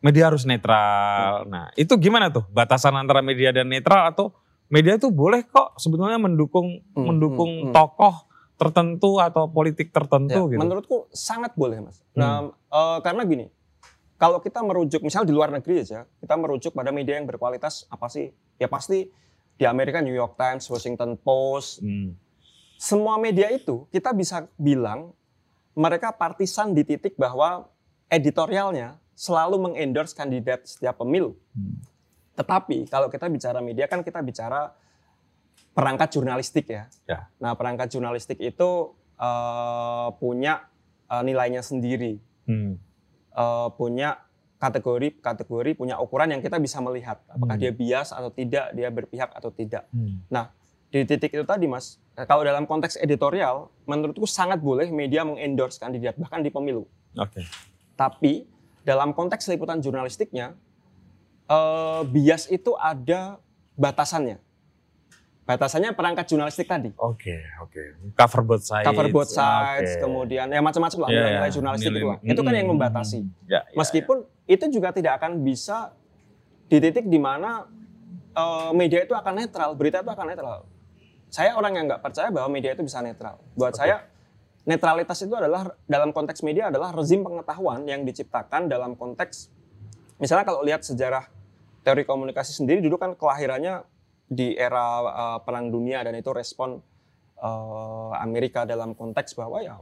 [0.00, 1.44] media harus netral.
[1.44, 4.32] Nah itu gimana tuh batasan antara media dan netral atau
[4.72, 7.74] media itu boleh kok sebetulnya mendukung Hmm, mendukung hmm, hmm.
[7.76, 8.24] tokoh
[8.56, 10.60] tertentu atau politik tertentu Ya, gitu.
[10.64, 12.00] Menurutku sangat boleh, Mas.
[12.16, 13.50] Nah, eh, karena gini,
[14.16, 18.06] kalau kita merujuk, misal di luar negeri aja, kita merujuk pada media yang berkualitas apa
[18.06, 18.30] sih?
[18.56, 19.10] Ya pasti
[19.54, 22.14] di Amerika New York Times, Washington Post, Hmm.
[22.74, 25.14] semua media itu kita bisa bilang
[25.74, 27.70] mereka partisan di titik bahwa
[28.10, 31.38] editorialnya selalu mengendorse kandidat setiap pemilu.
[31.54, 31.78] Hmm.
[32.34, 34.74] Tetapi kalau kita bicara media kan kita bicara
[35.70, 36.90] perangkat jurnalistik ya.
[37.06, 37.30] Ya.
[37.38, 40.66] Nah perangkat jurnalistik itu eh, punya
[41.06, 42.76] eh, nilainya sendiri, Hmm.
[43.34, 44.18] Eh, punya
[44.64, 47.62] kategori kategori punya ukuran yang kita bisa melihat apakah Hmm.
[47.62, 49.84] dia bias atau tidak, dia berpihak atau tidak.
[49.92, 50.24] Hmm.
[50.88, 55.76] Di titik itu tadi mas, eh, kalau dalam konteks editorial, menurutku sangat boleh media mengendorse
[55.76, 56.86] kandidat bahkan di pemilu.
[57.18, 57.42] Oke.
[57.94, 58.46] Tapi
[58.80, 60.54] dalam konteks liputan jurnalistiknya,
[61.44, 63.36] eh, bias itu ada
[63.74, 64.38] batasannya.
[65.44, 66.88] Batasannya perangkat jurnalistik tadi.
[66.96, 68.16] Oke, oke.
[68.16, 68.86] Cover both sides.
[68.88, 70.00] Cover both sides, Oke.
[70.00, 71.52] kemudian ya macam-macam lah Iya, nilai-nilai iya.
[71.52, 72.18] jurnalistik itu lah.
[72.22, 72.72] Itu kan yang Hmm.
[72.78, 73.18] membatasi.
[73.44, 75.92] Ya, ya, Meskipun itu juga tidak akan bisa
[76.68, 77.64] di titik di mana
[78.34, 80.68] eh, media itu akan netral, berita itu akan netral.
[81.32, 83.42] Saya orang yang nggak percaya bahwa media itu bisa netral.
[83.58, 83.80] Buat Oke.
[83.82, 84.06] saya
[84.64, 89.52] netralitas itu adalah dalam konteks media adalah rezim pengetahuan yang diciptakan dalam konteks
[90.16, 91.28] misalnya kalau lihat sejarah
[91.84, 93.84] teori komunikasi sendiri dulu kan kelahirannya
[94.24, 96.80] di era eh, perang dunia dan itu respon
[97.36, 99.76] eh, Amerika dalam konteks bahwa ya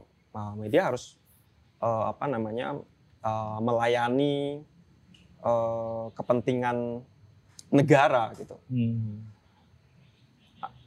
[0.59, 1.15] media harus
[1.79, 2.75] eh, apa namanya
[3.23, 4.61] eh, melayani
[5.41, 7.01] eh, kepentingan
[7.73, 9.25] negara gitu Hmm.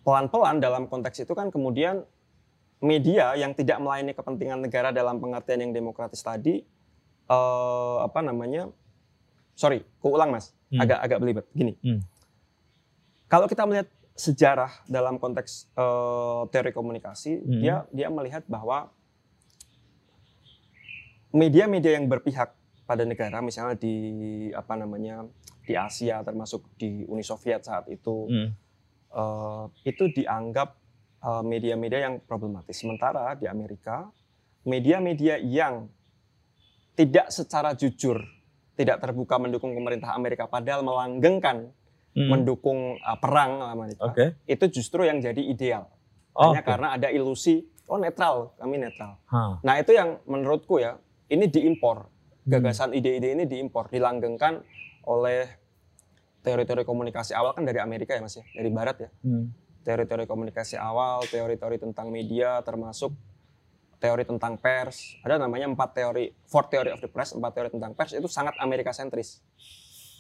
[0.07, 2.07] pelan-pelan dalam konteks itu kan kemudian
[2.79, 6.63] media yang tidak melayani kepentingan negara dalam pengertian yang demokratis tadi
[7.27, 8.71] eh, apa namanya
[9.57, 10.83] sorry kuulang mas Hmm.
[10.83, 12.03] agak agak belibet gini Hmm.
[13.27, 17.61] kalau kita melihat sejarah dalam konteks eh, teori komunikasi Hmm.
[17.63, 18.91] dia dia melihat bahwa
[21.37, 23.95] media-media yang berpihak pada negara misalnya di
[24.51, 25.29] apa namanya
[25.61, 28.51] di Asia termasuk di Uni Soviet saat itu Hmm.
[29.13, 30.81] eh, itu dianggap
[31.19, 32.77] eh, media-media yang problematis.
[32.77, 34.07] Sementara di Amerika,
[34.63, 35.91] media-media yang
[36.95, 38.23] tidak secara jujur,
[38.73, 41.73] tidak terbuka mendukung pemerintah Amerika, padahal melanggengkan
[42.17, 42.33] Hmm.
[42.33, 44.41] mendukung eh, perang Amerika, Oke.
[44.47, 45.85] itu justru yang jadi ideal.
[46.33, 46.69] Oh, Hanya oke.
[46.69, 49.21] karena ada ilusi, oh netral, kami netral.
[49.29, 49.61] Hah.
[49.61, 50.97] Nah itu yang menurutku ya,
[51.31, 52.07] ini diimpor.
[52.07, 52.51] Hmm.
[52.51, 54.63] Gagasan ide-ide ini diimpor, dilanggengkan
[55.07, 55.47] oleh
[56.47, 59.11] teori-teori komunikasi awal kan dari Amerika ya mas ya, dari Barat ya.
[59.27, 59.51] Hmm.
[59.87, 63.15] teori-teori komunikasi awal, teori-teori tentang media, termasuk
[64.03, 65.15] teori tentang pers.
[65.23, 68.59] Ada namanya empat teori, four theory of the press, empat teori tentang pers itu sangat
[68.59, 69.47] Amerika sentris.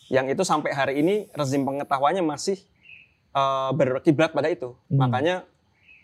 [0.06, 2.62] Yang itu sampai hari ini rezim pengetahuannya masih
[3.34, 4.78] eh, berkiblat pada itu.
[4.86, 5.02] Hmm.
[5.02, 5.42] Makanya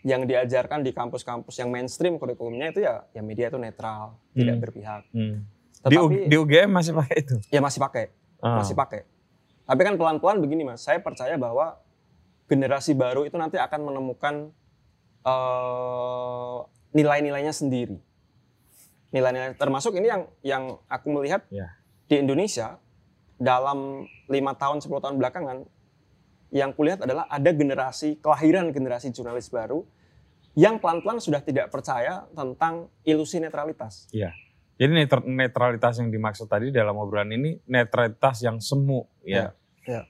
[0.03, 4.61] yang diajarkan di kampus-kampus yang mainstream kurikulumnya itu ya, ya media itu netral, tidak Hmm.
[4.61, 5.01] berpihak.
[5.09, 5.47] Hmm.
[5.79, 7.35] Tetapi di UGM masih pakai itu.
[7.47, 8.05] ya masih pakai
[8.37, 8.59] Ah.
[8.59, 9.01] masih pakai.
[9.63, 11.79] Tapi kan pelan-pelan begini mas, saya percaya bahwa
[12.45, 14.51] generasi baru itu nanti akan menemukan
[15.23, 16.57] eh,
[16.91, 17.95] nilai-nilainya sendiri.
[19.09, 21.71] Nilai-nilai termasuk ini yang yang aku melihat Ya.
[22.05, 22.75] di Indonesia
[23.37, 25.63] dalam lima tahun 10 tahun belakangan
[26.53, 29.81] yang kulihat adalah ada generasi kelahiran generasi jurnalis baru
[30.53, 34.05] yang pelan-pelan sudah tidak percaya tentang ilusi netralitas.
[34.77, 39.49] Jadi netra- netralitas yang dimaksud tadi dalam obrolan ini netralitas yang semu ya.
[39.89, 40.01] Ya, ya.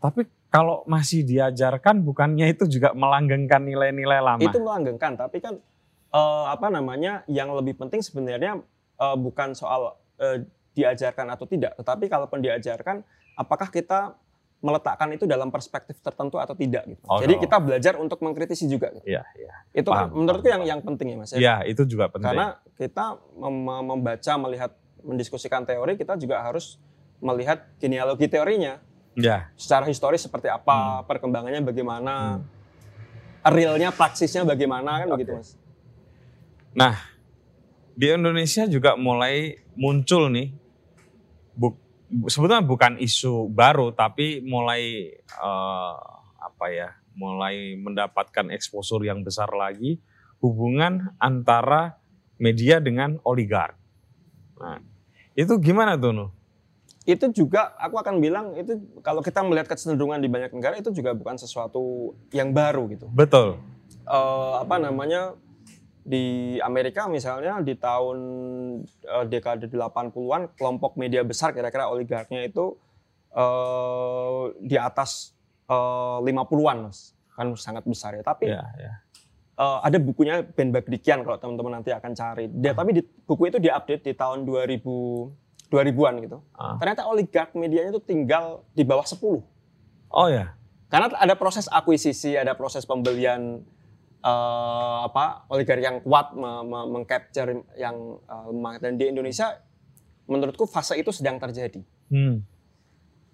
[0.00, 4.40] Tapi kalau masih diajarkan bukannya itu juga melanggengkan nilai-nilai lama.
[4.40, 5.60] itu melanggengkan tapi kan
[6.12, 8.64] eh, apa namanya yang lebih penting sebenarnya
[8.96, 13.04] eh, bukan soal eh, diajarkan atau tidak tetapi kalaupun diajarkan
[13.38, 14.18] apakah kita
[14.58, 17.40] meletakkan itu dalam perspektif tertentu atau tidak gitu Oh, jadi no.
[17.40, 19.06] kita belajar untuk mengkritisi juga gitu.
[19.06, 19.54] Iya, iya.
[19.70, 20.70] itu Paham, menurutku paham, yang paham.
[20.74, 22.26] yang penting ya mas ya Iya, itu juga penting.
[22.26, 23.04] karena kita
[23.38, 26.82] mem- membaca melihat mendiskusikan teori kita juga harus
[27.22, 28.82] melihat genealogi teorinya
[29.14, 30.58] ya, secara historis seperti Hmm.
[30.58, 32.42] apa perkembangannya bagaimana
[33.44, 35.54] realnya praksisnya bagaimana kan begitu mas
[37.94, 40.54] di Indonesia juga mulai muncul nih
[41.54, 41.87] buk, bu-
[42.28, 45.94] sebetulnya bukan isu baru tapi mulai eh,
[46.38, 49.98] apa ya mulai mendapatkan eksposur yang besar lagi
[50.38, 51.98] hubungan antara
[52.38, 53.74] media dengan oligark.
[54.62, 54.78] Nah,
[55.34, 56.30] itu gimana tuh Nuh?
[57.08, 61.16] itu juga aku akan bilang itu kalau kita melihat kecenderungan di banyak negara itu juga
[61.16, 63.08] bukan sesuatu yang baru gitu.
[63.08, 63.56] Betul.
[64.04, 65.32] Eh, apa namanya
[66.08, 68.18] di Amerika misalnya di tahun
[69.04, 72.80] eh, dekade 80-an kelompok media besar kira-kira oligarknya itu
[73.36, 75.36] eh, di atas
[75.68, 77.12] eh, 50-an Mas.
[77.36, 78.24] Kan sangat besar ya.
[78.24, 78.92] Tapi Ya, ya.
[79.60, 82.48] eh, ada bukunya Ben Bagdikian kalau teman-teman nanti akan cari.
[82.48, 84.80] Dia tapi di, buku itu diupdate di tahun 2000
[85.68, 86.40] 2000-an gitu.
[86.56, 86.80] Ah.
[86.80, 89.20] Ternyata oligark medianya itu tinggal di bawah 10.
[90.08, 90.56] Oh ya.
[90.88, 93.60] Karena ada proses akuisisi, ada proses pembelian
[94.22, 99.58] eh, apa oligark yang kuat me- me- mengcapture yang eh, lemah dan di Indonesia
[100.28, 101.80] menurutku fase itu sedang terjadi.
[102.12, 102.44] Hmm.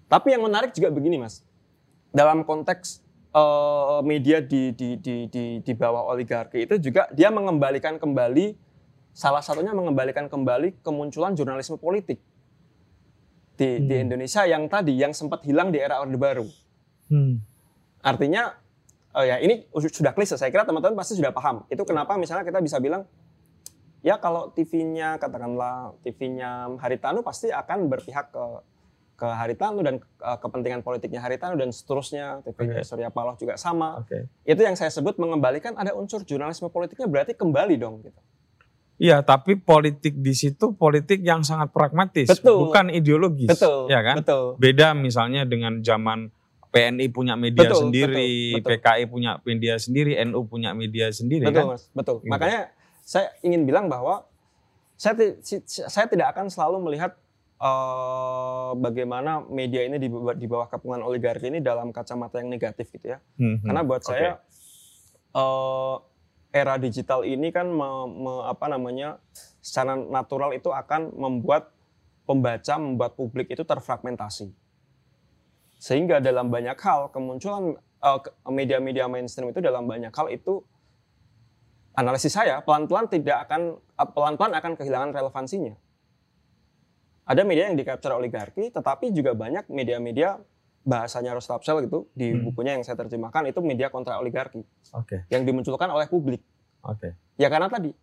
[0.06, 1.42] Tapi yang menarik juga begini mas,
[2.14, 3.02] dalam konteks
[3.34, 8.54] eh, media di, di, di, di, di bawah oligarki itu juga dia mengembalikan kembali
[9.14, 12.18] salah satunya mengembalikan kembali kemunculan jurnalisme politik
[13.54, 14.10] di, di Hmm.
[14.10, 16.46] Indonesia yang tadi yang sempat hilang di era Orde Baru.
[17.06, 17.38] Hmm.
[18.02, 18.58] Artinya
[19.14, 21.62] oh ya ini sudah klise saya kira teman-teman pasti sudah paham.
[21.70, 23.06] Itu kenapa misalnya kita bisa bilang
[24.04, 28.44] ya kalau TV-nya katakanlah TV-nya Haritanu pasti akan berpihak ke
[29.14, 32.88] ke Haritanu dan eh, kepentingan politiknya Haritanu dan seterusnya TV-nya Oke.
[32.90, 34.02] Surya Paloh juga sama.
[34.02, 34.26] Oke.
[34.42, 38.20] Itu yang saya sebut mengembalikan ada unsur jurnalisme politiknya berarti kembali dong gitu.
[38.94, 42.70] Iya, tapi politik di situ politik yang sangat pragmatis, Betul.
[42.70, 43.50] bukan ideologis.
[43.50, 43.90] Betul.
[43.90, 44.22] Ya kan?
[44.22, 44.54] Betul.
[44.62, 46.30] Beda misalnya dengan zaman
[46.74, 48.70] PNI punya media Betul, sendiri, betul, betul.
[48.82, 51.64] PKI punya media sendiri, NU punya media sendiri Betul, kan?
[51.78, 51.82] Mas.
[51.94, 52.16] Betul.
[52.26, 52.30] Gitu.
[52.34, 52.60] Makanya
[53.06, 54.26] saya ingin bilang bahwa
[54.98, 57.14] saya saya tidak akan selalu melihat
[57.62, 63.14] eh, bagaimana media ini di di bawah kepungan oligarki ini dalam kacamata yang negatif gitu
[63.14, 63.18] ya.
[63.38, 63.70] Hmm, hmm.
[63.70, 64.10] Karena buat Oke.
[64.10, 64.30] saya
[65.30, 65.94] eh,
[66.50, 69.22] era digital ini kan me- me- apa namanya
[69.62, 71.70] secara natural itu akan membuat
[72.26, 74.63] pembaca, membuat publik itu terfragmentasi.
[75.84, 78.18] Sehingga dalam banyak hal kemunculan eh,
[78.48, 80.64] media-media mainstream itu dalam banyak hal itu
[81.92, 85.76] analisis saya pelan-pelan tidak akan eh, pelan-pelan akan kehilangan relevansinya.
[87.24, 90.40] Ada media yang di capture oligarki, tetapi juga banyak media-media
[90.84, 92.44] bahasanya Rostapsel gitu di Hmm.
[92.44, 94.60] bukunya yang saya terjemahkan itu media kontra oligarki
[94.92, 96.44] Oke, yang dimunculkan oleh publik.
[96.82, 97.96] oke, Ya karena tadi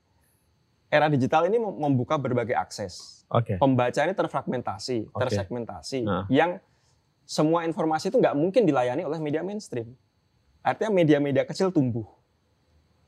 [0.90, 3.22] era digital ini mem- membuka berbagai akses.
[3.30, 3.58] oke.
[3.58, 5.22] Pembaca ini terfragmentasi, Oke.
[5.22, 6.26] tersegmentasi, Nah.
[6.28, 6.58] yang
[7.26, 9.94] semua informasi itu nggak mungkin dilayani oleh media mainstream.
[10.62, 12.06] Artinya media-media kecil tumbuh.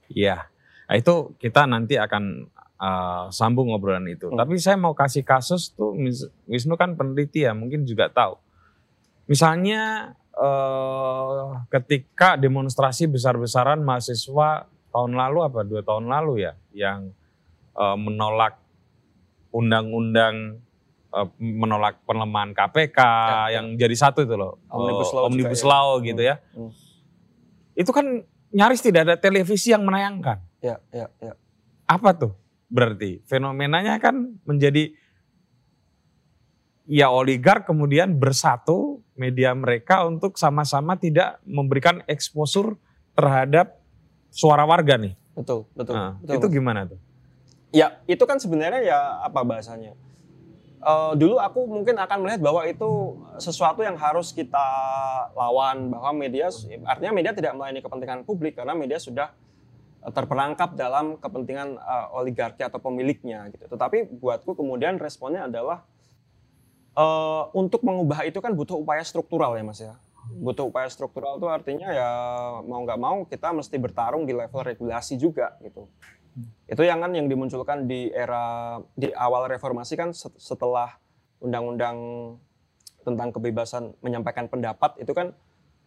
[0.10, 0.50] Iya,
[0.88, 4.30] Nah, itu kita nanti akan uh, sambung ngobrolan itu.
[4.30, 4.38] Hmm.
[4.40, 5.96] Tapi saya mau kasih kasus tuh,
[6.46, 8.38] Wisnu kan peneliti ya, mungkin juga tahu.
[9.24, 17.16] Misalnya eh, ketika demonstrasi besar-besaran mahasiswa tahun lalu apa dua tahun lalu ya, yang
[17.74, 18.60] eh, menolak
[19.50, 20.60] undang-undang
[21.38, 25.68] menolak pelemahan KPK Ya, yang jadi satu itu loh, Omnibus eh, Law juga Omnibus ya.
[25.70, 26.36] Law gitu ya.
[26.58, 26.72] Hmm.
[27.78, 28.06] Itu kan
[28.54, 30.42] nyaris tidak ada televisi yang menayangkan.
[30.62, 31.34] Ya, ya, ya.
[31.86, 32.34] Apa tuh
[32.70, 33.22] berarti?
[33.30, 34.94] Fenomenanya kan menjadi
[36.90, 42.76] ya oligark kemudian bersatu media mereka untuk sama-sama tidak memberikan eksposur
[43.14, 43.80] terhadap
[44.34, 45.14] suara warga nih.
[45.34, 45.94] Betul, betul.
[45.94, 46.38] Nah, betul.
[46.42, 47.00] itu gimana tuh?
[47.74, 49.98] Ya, itu kan sebenarnya ya apa bahasanya?
[50.84, 54.68] Eh, dulu aku mungkin akan melihat bahwa itu sesuatu yang harus kita
[55.32, 56.52] lawan bahwa media
[56.84, 59.32] artinya media tidak melayani kepentingan publik karena media sudah
[60.04, 63.64] eh, terperangkap dalam kepentingan eh, oligarki atau pemiliknya gitu.
[63.72, 65.88] Tetapi buatku kemudian responnya adalah
[67.00, 69.96] eh, untuk mengubah itu kan butuh upaya struktural ya Mas ya.
[70.36, 72.10] Butuh upaya struktural itu artinya ya
[72.68, 75.88] mau nggak mau kita mesti bertarung di level regulasi juga gitu
[76.66, 80.98] itu yang kan yang dimunculkan di era di awal reformasi kan set- setelah
[81.40, 81.98] undang-undang
[83.04, 85.36] tentang kebebasan menyampaikan pendapat itu kan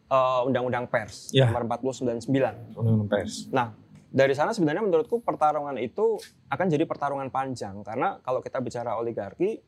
[0.07, 1.49] eh, undang-undang pers Ya.
[1.49, 2.31] nomor 499.
[2.73, 3.49] Undang-undang pers.
[3.51, 3.75] Nah,
[4.07, 9.59] dari sana sebenarnya menurutku pertarungan itu akan jadi pertarungan panjang karena kalau kita bicara oligarki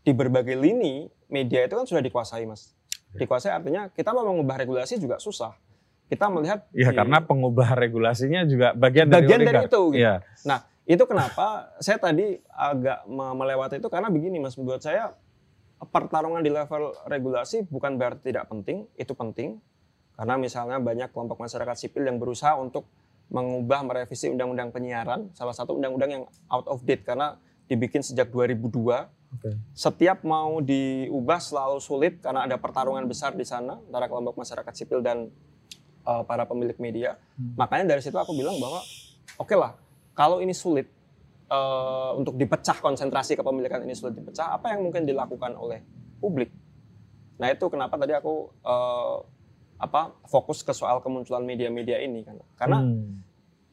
[0.00, 2.72] di berbagai lini media itu kan sudah dikuasai, Mas.
[3.12, 5.52] Dikuasai artinya kita mau mengubah regulasi juga susah.
[6.04, 9.68] Kita melihat Ya di- karena pengubah regulasinya juga bagian dari Bagian dari oligark.
[9.68, 9.98] itu, gitu.
[9.98, 10.14] Iya.
[10.44, 11.46] Nah, itu kenapa
[11.78, 15.16] saya tadi agak me- melewati itu karena begini Mas, buat saya
[15.82, 19.60] pertarungan di level regulasi bukan berarti tidak penting, itu penting.
[20.14, 22.86] Karena misalnya banyak kelompok masyarakat sipil yang berusaha untuk
[23.26, 27.34] mengubah merevisi undang-undang penyiaran, salah satu undang-undang yang out of date karena
[27.66, 29.10] dibikin sejak 2002.
[29.34, 29.50] Oke.
[29.74, 35.02] Setiap mau diubah selalu sulit karena ada pertarungan besar di sana antara kelompok masyarakat sipil
[35.02, 35.32] dan
[36.04, 37.16] uh, para pemilik media.
[37.36, 37.56] Hmm.
[37.58, 38.80] Makanya dari situ aku bilang bahwa
[39.40, 39.74] oke lah,
[40.14, 40.86] kalau ini sulit
[41.50, 45.82] uh, untuk dipecah konsentrasi kepemilikan ini sulit dipecah, apa yang mungkin dilakukan oleh
[46.20, 46.52] publik?
[47.40, 49.24] Nah itu kenapa tadi aku uh,
[49.80, 52.38] apa fokus ke soal kemunculan media-media ini kan?
[52.54, 53.20] Karena Hmm.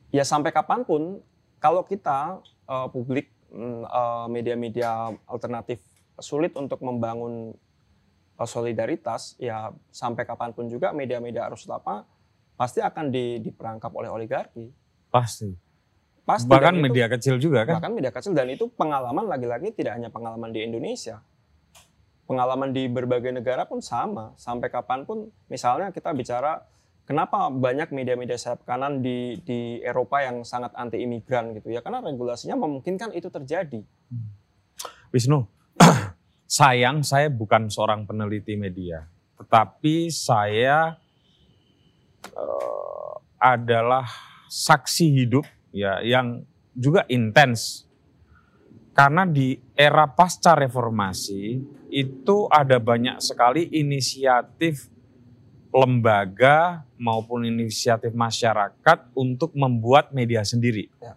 [0.09, 1.21] ya sampai kapan pun
[1.61, 5.79] kalau kita uh, publik mm, uh, media-media alternatif
[6.17, 7.53] sulit untuk membangun
[8.41, 12.05] solidaritas ya sampai kapan pun juga media-media arus lapa
[12.61, 14.69] pasti akan di, diperangkap oleh oligarki.
[15.09, 15.49] Pasti.
[16.21, 17.81] pasti Bahkan itu- media kecil juga kan.
[17.81, 21.25] bahkan media kecil dan itu pengalaman lagi-lagi tidak hanya pengalaman di Indonesia.
[22.29, 24.37] Pengalaman di berbagai negara pun sama.
[24.37, 26.61] Sampai kapan pun misalnya kita bicara
[27.09, 31.81] kenapa banyak media-media sayap kanan di di Eropa yang sangat anti imigran gitu ya?
[31.81, 33.81] Karena regulasinya memungkinkan itu terjadi.
[35.09, 35.49] Wisnu,
[36.61, 39.09] sayang saya bukan seorang peneliti media,
[39.41, 41.00] tetapi saya
[42.29, 44.05] eh, adalah
[44.51, 46.43] saksi hidup ya yang
[46.75, 47.87] juga intens.
[48.91, 54.91] Karena di era pasca reformasi itu ada banyak sekali inisiatif
[55.71, 60.91] lembaga maupun inisiatif masyarakat untuk membuat media sendiri.
[60.99, 61.15] Ya.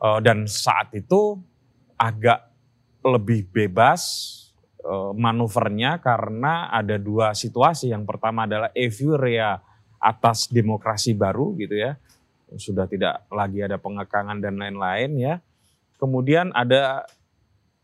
[0.00, 1.36] Eh, dan saat itu
[1.98, 2.48] agak
[3.04, 4.02] lebih bebas
[4.80, 7.90] eh, manuvernya karena ada dua situasi.
[7.90, 9.60] Yang pertama adalah euforia
[10.00, 12.00] atas demokrasi baru gitu ya.
[12.56, 15.34] Sudah tidak lagi ada pengekangan dan lain-lain ya.
[16.00, 17.04] Kemudian ada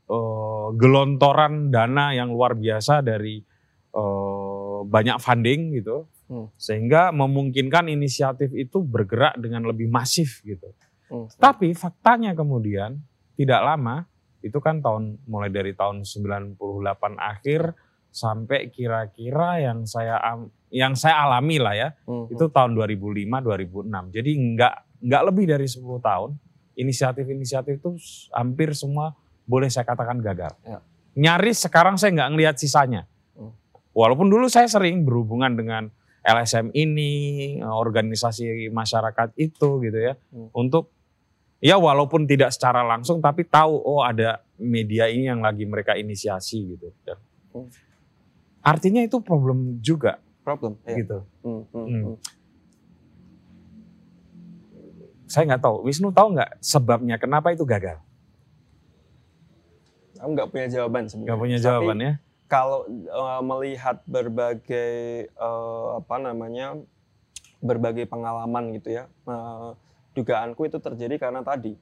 [0.09, 3.45] eh, gelontoran dana yang luar biasa dari
[3.93, 6.09] eh, banyak funding gitu.
[6.27, 6.51] Hmm.
[6.59, 10.75] Sehingga memungkinkan inisiatif itu bergerak dengan lebih masif gitu.
[11.07, 11.31] Hmm.
[11.39, 12.99] Tapi faktanya kemudian
[13.39, 14.09] tidak lama
[14.43, 16.59] itu kan tahun mulai dari tahun 98
[17.19, 17.75] akhir
[18.17, 20.17] sampai kira-kira yang saya
[20.73, 22.33] yang saya alami lah ya Hmm.
[22.33, 24.09] itu tahun 2005 2006.
[24.09, 26.31] Jadi nggak nggak lebih dari 10 tahun
[26.77, 27.91] inisiatif-inisiatif itu
[28.33, 29.13] hampir semua
[29.45, 30.57] boleh saya katakan gagal.
[30.65, 30.81] Ya.
[31.17, 33.05] Nyaris sekarang saya nggak ngelihat sisanya.
[33.37, 33.53] Hmm.
[33.93, 35.93] Walaupun dulu saya sering berhubungan dengan
[36.27, 37.13] LSM ini,
[37.63, 40.51] organisasi masyarakat itu gitu ya, Hmm.
[40.53, 40.91] untuk
[41.63, 46.77] ya walaupun tidak secara langsung tapi tahu oh ada media ini yang lagi mereka inisiasi
[46.77, 46.91] gitu.
[47.55, 47.69] Hmm.
[48.67, 50.75] Artinya itu problem juga Problem.
[50.83, 50.97] Iya.
[50.99, 51.19] gitu.
[51.47, 52.03] Hmm, hmm, Hmm.
[52.03, 52.17] hmm.
[55.27, 57.99] Saya nggak tahu, Wisnu tahu nggak sebabnya kenapa itu gagal?
[60.19, 61.29] Aku nggak punya jawaban sebenarnya.
[61.31, 62.13] Nggak punya Tapi jawaban ya?
[62.47, 64.95] Kalau eh, melihat berbagai
[65.31, 66.79] eh, apa namanya
[67.59, 69.71] berbagai pengalaman gitu ya, eh,
[70.15, 71.75] dugaanku itu terjadi karena tadi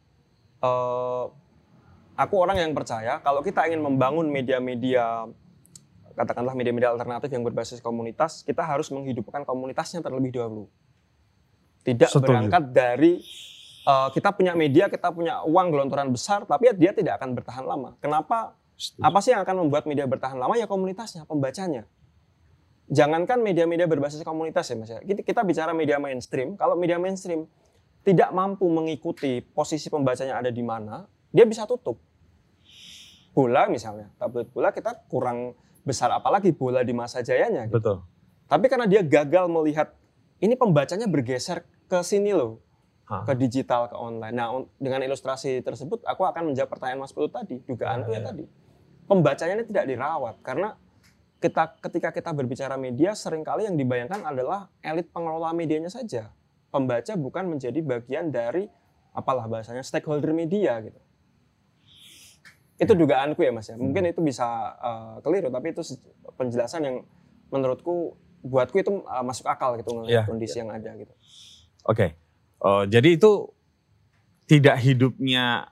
[0.64, 1.24] eh,
[2.16, 5.28] aku orang yang percaya kalau kita ingin membangun media-media
[6.14, 10.70] katakanlah media-media alternatif yang berbasis komunitas, kita harus menghidupkan komunitasnya terlebih dahulu.
[11.84, 12.24] Tidak Setuju.
[12.30, 13.20] berangkat dari
[13.84, 17.98] eh, kita punya media, kita punya uang gelontoran besar, tapi dia tidak akan bertahan lama.
[18.00, 18.56] Kenapa
[18.98, 20.56] apa sih yang akan membuat media bertahan lama?
[20.58, 21.86] Ya komunitasnya, pembacanya.
[22.90, 25.00] Jangankan media-media berbasis komunitas ya mas ya.
[25.00, 26.58] Kita, kita bicara media mainstream.
[26.58, 27.48] Kalau media mainstream
[28.04, 31.96] tidak mampu mengikuti posisi pembacanya ada di mana, dia bisa tutup.
[33.32, 37.68] Bola misalnya, tabloid bola kita kurang besar apalagi bola di masa jayanya.
[37.68, 37.76] gitu.
[37.78, 37.96] Betul.
[38.44, 39.92] Tapi karena dia gagal melihat
[40.40, 42.60] ini pembacanya bergeser ke sini loh,
[43.04, 43.24] Hah.
[43.24, 44.34] ke digital, ke online.
[44.34, 48.26] Nah, dengan ilustrasi tersebut, aku akan menjawab pertanyaan Mas Putu tadi, dugaanku Ya, ya ya.
[48.32, 48.44] tadi.
[49.04, 50.80] Pembacanya ini tidak dirawat karena
[51.36, 56.32] kita ketika kita berbicara media, sering kali yang dibayangkan adalah elit pengelola medianya saja.
[56.72, 58.64] Pembaca bukan menjadi bagian dari
[59.12, 60.96] apalah bahasanya stakeholder media gitu.
[62.78, 63.78] Itu dugaanku ya Mas ya.
[63.78, 64.46] Mungkin itu bisa
[64.82, 65.82] eh, keliru, tapi itu
[66.34, 66.96] penjelasan yang
[67.54, 71.14] menurutku buatku itu eh, masuk akal gitu ngelihat Ya, kondisi yang ada gitu.
[71.86, 72.18] Oke.
[72.64, 73.52] Oh, jadi itu
[74.48, 75.68] tidak hidupnya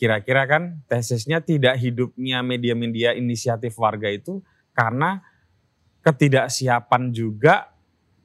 [0.00, 4.40] kira-kira kan tesisnya tidak hidupnya media-media inisiatif warga itu
[4.74, 5.22] karena
[6.02, 7.70] ketidaksiapan juga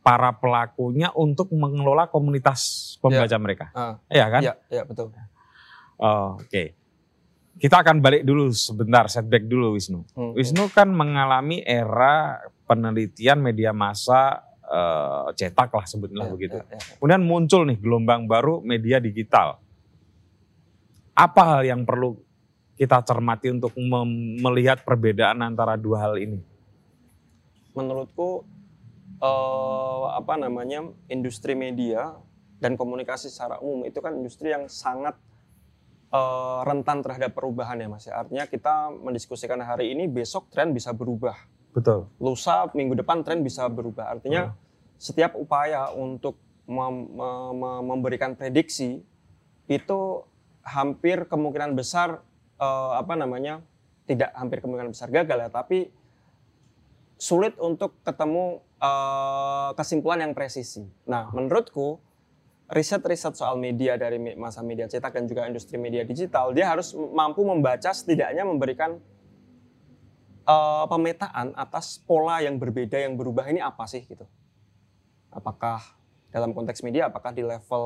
[0.02, 3.66] para pelakunya untuk mengelola komunitas pembaca mereka.
[3.76, 4.42] Ah, Iya kan?
[4.42, 5.12] Iya, iya betul.
[6.00, 6.74] Oh, Oke.
[7.58, 10.06] Kita akan balik dulu sebentar, setback dulu Wisnu.
[10.14, 12.38] Hmm, Wisnu kan mengalami era
[12.70, 16.58] penelitian media massa eh, cetak lah sebutlah Iya, begitu.
[16.62, 16.80] iya, iya.
[17.02, 19.58] Kemudian muncul nih gelombang baru media digital.
[21.18, 22.14] Apa hal yang perlu
[22.78, 23.74] kita cermati untuk
[24.38, 26.38] melihat perbedaan antara dua hal ini?
[27.74, 28.46] Menurutku
[29.18, 32.14] eh, apa namanya industri media
[32.62, 35.18] dan komunikasi secara umum itu kan industri yang sangat
[36.12, 38.06] eh, rentan terhadap perubahan ya mas.
[38.08, 38.20] ya.
[38.20, 41.36] Artinya kita mendiskusikan hari ini, besok tren bisa berubah.
[41.78, 42.10] Betul.
[42.18, 44.18] lusa minggu depan tren bisa berubah.
[44.18, 44.58] Artinya
[44.98, 49.06] setiap upaya untuk mem- me- me- memberikan prediksi
[49.70, 50.00] itu
[50.66, 52.26] hampir kemungkinan besar
[52.58, 53.62] eh, apa namanya
[54.10, 55.94] tidak hampir kemungkinan besar gagal ya, tapi
[57.22, 60.82] sulit untuk ketemu eh, kesimpulan yang presisi.
[61.06, 62.02] Nah, menurutku
[62.68, 67.48] riset-riset soal media dari masa media cetak dan juga industri media digital, dia harus mampu
[67.48, 69.00] membaca setidaknya memberikan
[70.44, 74.28] eh, pemetaan atas pola yang berbeda yang berubah ini apa sih gitu.
[75.32, 75.80] Apakah
[76.28, 77.86] dalam konteks media apakah di level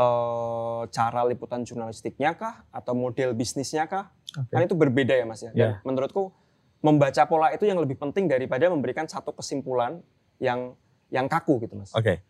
[0.00, 4.08] eh, cara liputan jurnalistiknya kah atau model bisnisnya kah?
[4.50, 5.52] Kan itu berbeda ya Mas ya.
[5.54, 5.70] Dan Ya.
[5.84, 6.32] menurutku
[6.80, 10.00] membaca pola itu yang lebih penting daripada memberikan satu kesimpulan
[10.40, 10.74] yang
[11.12, 11.92] yang kaku gitu Mas.
[11.94, 12.24] Oke.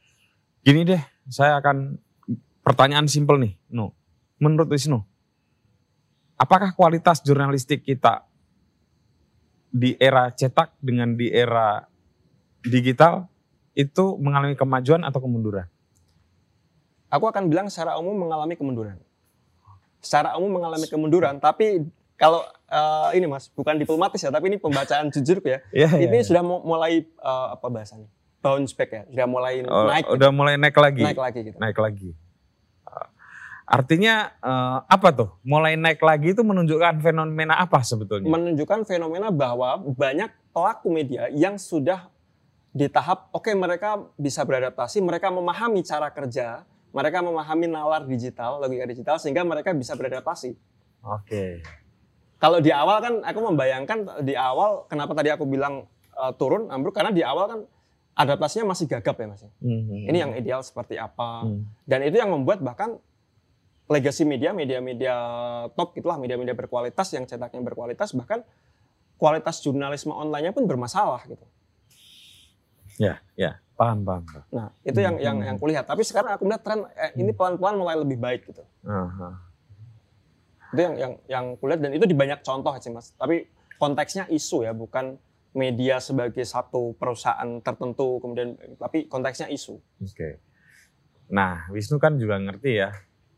[0.64, 2.00] Gini deh, saya akan
[2.64, 3.92] pertanyaan simpel nih, No.
[4.40, 5.04] Menurut Wisnu,
[6.40, 8.24] apakah kualitas jurnalistik kita
[9.68, 11.84] di era cetak dengan di era
[12.64, 13.28] digital
[13.76, 15.68] itu mengalami kemajuan atau kemunduran?
[17.12, 18.96] Aku akan bilang secara umum mengalami kemunduran.
[20.00, 21.84] Secara umum mengalami kemunduran, tapi
[22.16, 22.40] kalau
[22.72, 25.60] eh, ini Mas, bukan diplomatis ya, tapi ini pembacaan jujur ya.
[25.70, 28.08] Iya, ini sudah mu- mulai eh, apa bahasanya?
[28.44, 31.00] Bounce back ya, sudah mulai Oh, naik, udah mulai naik lagi.
[31.00, 31.56] naik lagi gitu.
[31.56, 32.10] Naik lagi.
[32.84, 33.08] Uh,
[33.64, 35.32] Artinya uh, apa tuh?
[35.40, 38.28] Mulai naik lagi itu menunjukkan fenomena apa sebetulnya?
[38.28, 42.12] Menunjukkan fenomena bahwa banyak pelaku media yang sudah
[42.68, 48.84] di tahap oke mereka bisa beradaptasi, mereka memahami cara kerja, mereka memahami nalar digital, logika
[48.84, 50.52] digital sehingga mereka bisa beradaptasi.
[51.00, 51.64] Oke.
[52.36, 56.92] Kalau di awal kan aku membayangkan di awal kenapa tadi aku bilang eh, turun ambruk
[56.92, 57.60] karena di awal kan
[58.14, 59.42] adaptasinya masih gagap ya mas.
[59.58, 60.08] Mhm.
[60.10, 61.66] Ini yang ideal seperti apa Hmm.
[61.84, 62.98] dan itu yang membuat bahkan
[63.84, 65.14] legacy media, media-media
[65.76, 68.40] top itulah media-media berkualitas yang cetaknya berkualitas bahkan
[69.20, 71.44] kualitas jurnalisme online-nya pun bermasalah gitu.
[72.96, 74.22] Ya, ya, paham, paham.
[74.22, 74.44] paham.
[74.54, 75.46] Nah itu yang yang Hmm.
[75.50, 75.84] yang kulihat.
[75.84, 78.62] Tapi sekarang aku melihat tren eh, ini pelan-pelan mulai lebih baik gitu.
[78.86, 79.28] Aha.
[80.70, 83.10] Itu yang yang yang kulihat dan itu di banyak contoh sih mas.
[83.18, 85.18] Tapi konteksnya isu ya bukan
[85.54, 89.78] media sebagai satu perusahaan tertentu kemudian tapi konteksnya isu.
[90.02, 90.42] Oke.
[91.30, 92.90] Nah, Wisnu kan juga ngerti ya,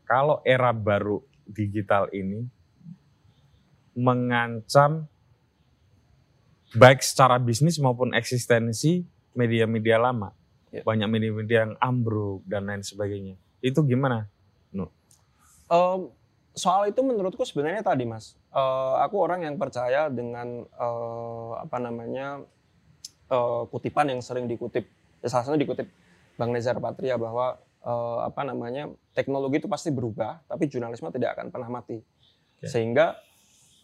[0.03, 2.43] kalau era baru digital ini
[3.95, 5.07] mengancam
[6.75, 9.07] baik secara bisnis maupun eksistensi
[9.37, 10.35] media-media lama.
[10.73, 10.83] Ya.
[10.83, 13.39] Banyak media-media yang ambruk dan lain sebagainya.
[13.63, 14.27] Itu gimana?
[15.67, 16.15] Um,
[16.57, 22.41] soal itu menurutku sebenarnya tadi mas, uh, aku orang yang percaya dengan uh, apa namanya
[23.29, 24.89] uh, kutipan yang sering dikutip,
[25.21, 25.85] ya salah satu dikutip
[26.35, 31.53] Bang Nezar Patria bahwa uh, apa namanya teknologi itu pasti berubah, tapi jurnalisme tidak akan
[31.53, 32.01] pernah mati.
[32.01, 32.65] Oke.
[32.65, 33.17] Sehingga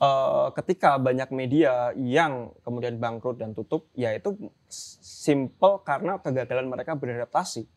[0.02, 4.34] uh, ketika banyak media yang kemudian bangkrut dan tutup, ya itu
[4.70, 7.70] simple karena kegagalan mereka beradaptasi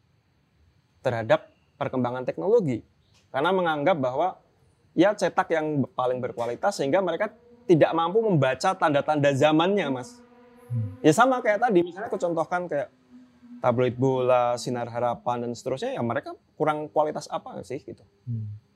[1.04, 2.80] terhadap perkembangan teknologi.
[3.28, 4.40] Karena menganggap bahwa
[4.96, 7.30] ya cetak yang paling berkualitas sehingga mereka
[7.68, 10.24] tidak mampu membaca tanda-tanda zamannya, Mas.
[11.04, 12.88] Ya sama kayak tadi, misalnya aku contohkan kayak
[13.60, 18.02] tabloid bola, sinar harapan dan seterusnya, ya mereka kurang kualitas apa sih gitu.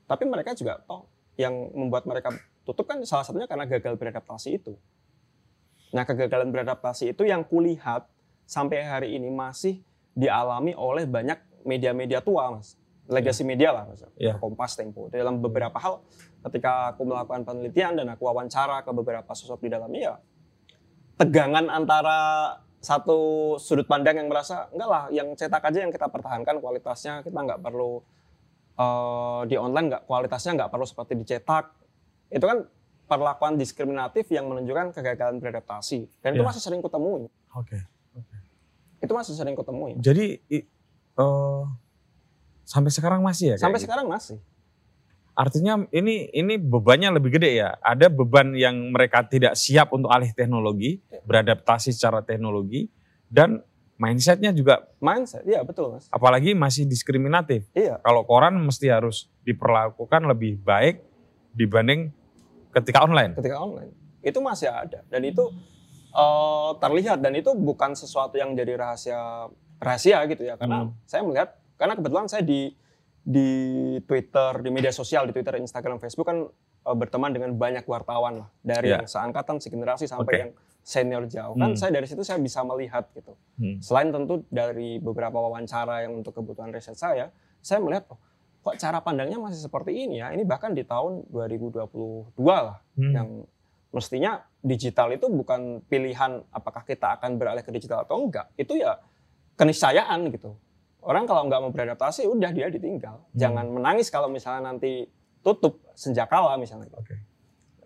[0.07, 1.07] Tapi mereka juga toh
[1.39, 2.35] yang membuat mereka
[2.67, 4.75] tutup kan salah satunya karena gagal beradaptasi itu.
[5.91, 8.07] Nah kegagalan beradaptasi itu yang kulihat
[8.47, 9.83] sampai hari ini masih
[10.15, 12.80] dialami oleh banyak media-media tua, mas.
[13.11, 14.07] Legacy media lah, mas.
[14.15, 14.39] Iya.
[14.39, 15.11] Kompas, Tempo.
[15.11, 15.99] Dalam beberapa hal,
[16.47, 20.15] ketika aku melakukan penelitian dan aku wawancara ke beberapa sosok di dalamnya, ya
[21.19, 22.19] tegangan antara
[22.81, 23.19] satu
[23.59, 27.61] sudut pandang yang merasa enggak lah, yang cetak aja yang kita pertahankan kualitasnya, kita nggak
[27.61, 28.01] perlu
[28.75, 31.77] eh, di online nggak kualitasnya nggak perlu seperti dicetak.
[32.31, 32.65] Itu kan
[33.05, 36.49] perlakuan diskriminatif yang menunjukkan kegagalan beradaptasi dan itu Ya.
[36.49, 37.27] masih sering kutemui.
[37.53, 37.85] Oke.
[39.03, 39.99] Itu masih sering kutemui.
[39.99, 40.65] Jadi i-
[41.19, 41.63] eh,
[42.71, 43.57] sampai sekarang masih ya?
[43.59, 43.91] Sampai gitu?
[43.91, 44.39] sekarang masih.
[45.35, 47.75] Artinya ini ini bebannya lebih gede ya.
[47.81, 52.87] Ada beban yang mereka tidak siap untuk alih teknologi, beradaptasi secara teknologi,
[53.27, 53.65] dan
[53.97, 56.09] mindsetnya juga Mindset, iya betul mas.
[56.09, 57.69] apalagi masih diskriminatif.
[57.73, 61.05] Iya, Kalau koran mesti harus diperlakukan lebih baik
[61.53, 62.09] dibanding
[62.73, 63.37] ketika online.
[63.37, 65.45] ketika online itu masih ada dan itu
[66.11, 70.97] eh, terlihat dan itu bukan sesuatu yang jadi rahasia rahasia gitu ya karena Hmm.
[71.05, 72.69] saya melihat karena kebetulan saya di
[73.21, 73.49] di
[74.05, 76.45] Twitter di media sosial di Twitter Instagram Facebook kan
[76.81, 79.01] eh, berteman dengan banyak wartawan lah dari Iya.
[79.01, 80.37] yang seangkatan segenerasi sampai Oke.
[80.39, 80.51] yang
[80.81, 81.77] senior jauh kan Hmm.
[81.77, 83.77] saya dari situ saya bisa melihat gitu Hmm.
[83.81, 87.29] selain tentu dari beberapa wawancara yang untuk kebutuhan riset saya,
[87.61, 88.17] saya melihat oh,
[88.61, 90.33] kok cara pandangnya masih seperti ini ya.
[90.33, 93.13] Ini bahkan di tahun 2022 lah Hmm.
[93.13, 93.29] yang
[93.91, 98.49] mestinya digital itu bukan pilihan apakah kita akan beralih ke digital atau enggak.
[98.55, 98.97] Itu ya
[99.57, 100.57] keniscayaan gitu.
[101.01, 103.21] Orang kalau nggak mau beradaptasi udah dia ditinggal.
[103.21, 103.39] Hmm.
[103.39, 105.09] Jangan menangis kalau misalnya nanti
[105.41, 106.93] tutup senjakala misalnya.
[106.97, 107.17] Oke.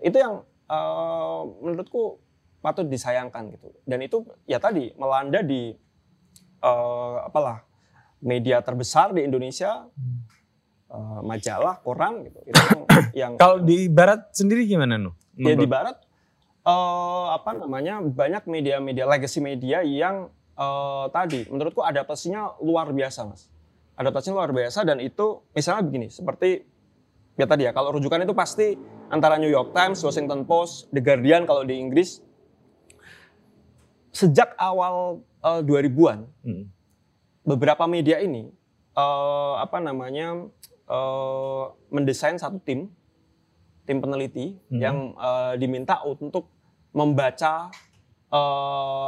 [0.03, 2.19] Itu yang eh, menurutku
[2.59, 3.71] patut disayangkan gitu.
[3.87, 5.73] Dan itu ya tadi melanda di
[6.61, 7.63] eh, apalah
[8.25, 9.87] media terbesar di Indonesia,
[10.91, 12.41] eh, majalah, koran gitu.
[12.51, 12.83] Itu yang,
[13.21, 15.15] yang Kalau di barat sendiri gimana nu?
[15.35, 15.99] ya di barat
[16.63, 23.51] eh, apa namanya banyak media-media legacy media yang eh, tadi menurutku adaptasinya luar biasa mas
[23.95, 26.67] adaptasinya luar biasa dan itu misalnya begini seperti
[27.35, 28.79] ya tadi ya kalau rujukan itu pasti
[29.11, 32.19] antara New York Times, Washington Post, The Guardian kalau di Inggris
[34.15, 36.65] sejak awal eh, 2000-an Hmm.
[37.43, 38.51] beberapa media ini
[38.95, 40.47] eh, apa namanya
[40.87, 42.91] eh, mendesain satu tim
[43.85, 44.81] tim peneliti Hmm.
[44.81, 46.47] yang eh, diminta untuk
[46.95, 47.75] membaca
[48.29, 48.39] eh,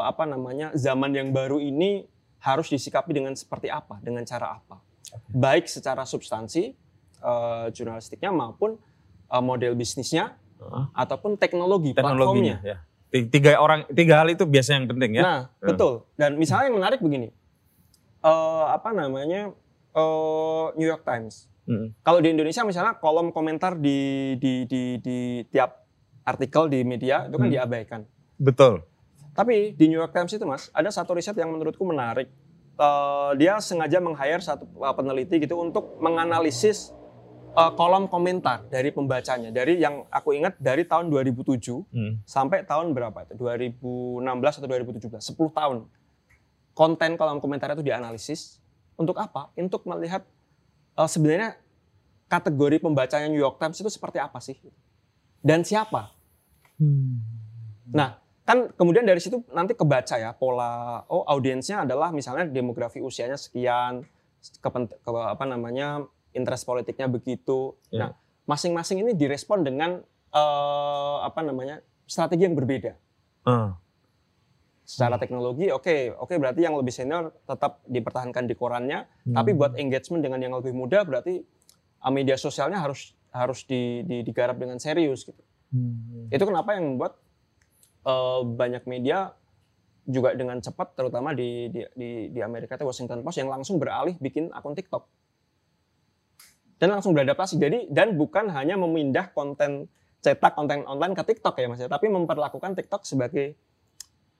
[0.02, 2.04] apa namanya zaman yang baru ini
[2.38, 4.78] harus disikapi dengan seperti apa dengan cara apa
[5.28, 6.74] baik secara substansi
[7.18, 8.76] eh, jurnalistiknya maupun
[9.26, 10.84] eh, model bisnisnya Heeh.
[10.94, 12.78] ataupun teknologi, teknologinya platformnya ya.
[13.06, 15.22] Ti- Tiga orang tiga hal itu biasa yang penting ya.
[15.22, 15.66] Nah, Ya.
[15.68, 15.92] betul.
[16.14, 17.28] Dan misalnya yang menarik begini,
[18.20, 19.52] eh, apa namanya
[19.92, 21.48] eh, New York Times.
[21.66, 21.90] Hmm.
[22.00, 23.98] Kalau di Indonesia misalnya kolom komentar di
[24.36, 25.82] di di, di tiap
[26.22, 27.54] artikel di media itu kan Hmm.
[27.54, 28.00] diabaikan.
[28.36, 28.84] Betul.
[29.36, 32.32] Tapi di New York Times itu mas, ada satu riset yang menurutku menarik.
[32.76, 36.96] Eh, dia sengaja meng-hire satu eh, peneliti gitu untuk menganalisis
[37.52, 39.48] eh, kolom komentar dari pembacanya.
[39.48, 42.20] Dari yang aku ingat dari tahun 2007 Hmm.
[42.24, 43.36] sampai tahun berapa itu?
[43.36, 45.76] 2016 atau 2017, 10 tahun.
[46.72, 48.60] Konten kolom komentar itu dianalisis
[48.96, 49.52] untuk apa?
[49.52, 50.24] Untuk melihat
[50.96, 51.56] eh, sebenarnya
[52.26, 54.56] kategori pembacanya New York Times itu seperti apa sih?
[55.40, 56.12] Dan siapa?
[57.86, 63.34] Nah, kan kemudian dari situ nanti kebaca ya pola oh audiensnya adalah misalnya demografi usianya
[63.34, 64.06] sekian,
[64.62, 67.74] kepent- ke, apa namanya interest politiknya begitu.
[67.90, 67.98] Ya.
[67.98, 68.10] Nah,
[68.46, 69.98] masing-masing ini direspon dengan
[70.30, 72.94] eh, apa namanya strategi yang berbeda.
[73.42, 73.74] Ah.
[74.86, 79.34] Secara teknologi, oke, oke berarti yang lebih senior tetap dipertahankan di korannya, Hmm.
[79.34, 81.42] tapi buat engagement dengan yang lebih muda berarti
[82.06, 85.42] uh, media sosialnya harus harus di, di- digarap dengan serius gitu.
[85.74, 86.30] Hmm.
[86.30, 87.18] Itu kenapa yang membuat
[88.06, 89.34] uh, banyak media
[90.06, 94.14] juga dengan cepat, terutama di di di, di Amerika itu Washington Post yang langsung beralih
[94.22, 95.02] bikin akun TikTok
[96.78, 97.58] dan langsung beradaptasi.
[97.58, 99.90] Jadi dan bukan hanya memindah konten
[100.22, 103.58] cetak konten online ke TikTok ya mas ya, tapi memperlakukan TikTok sebagai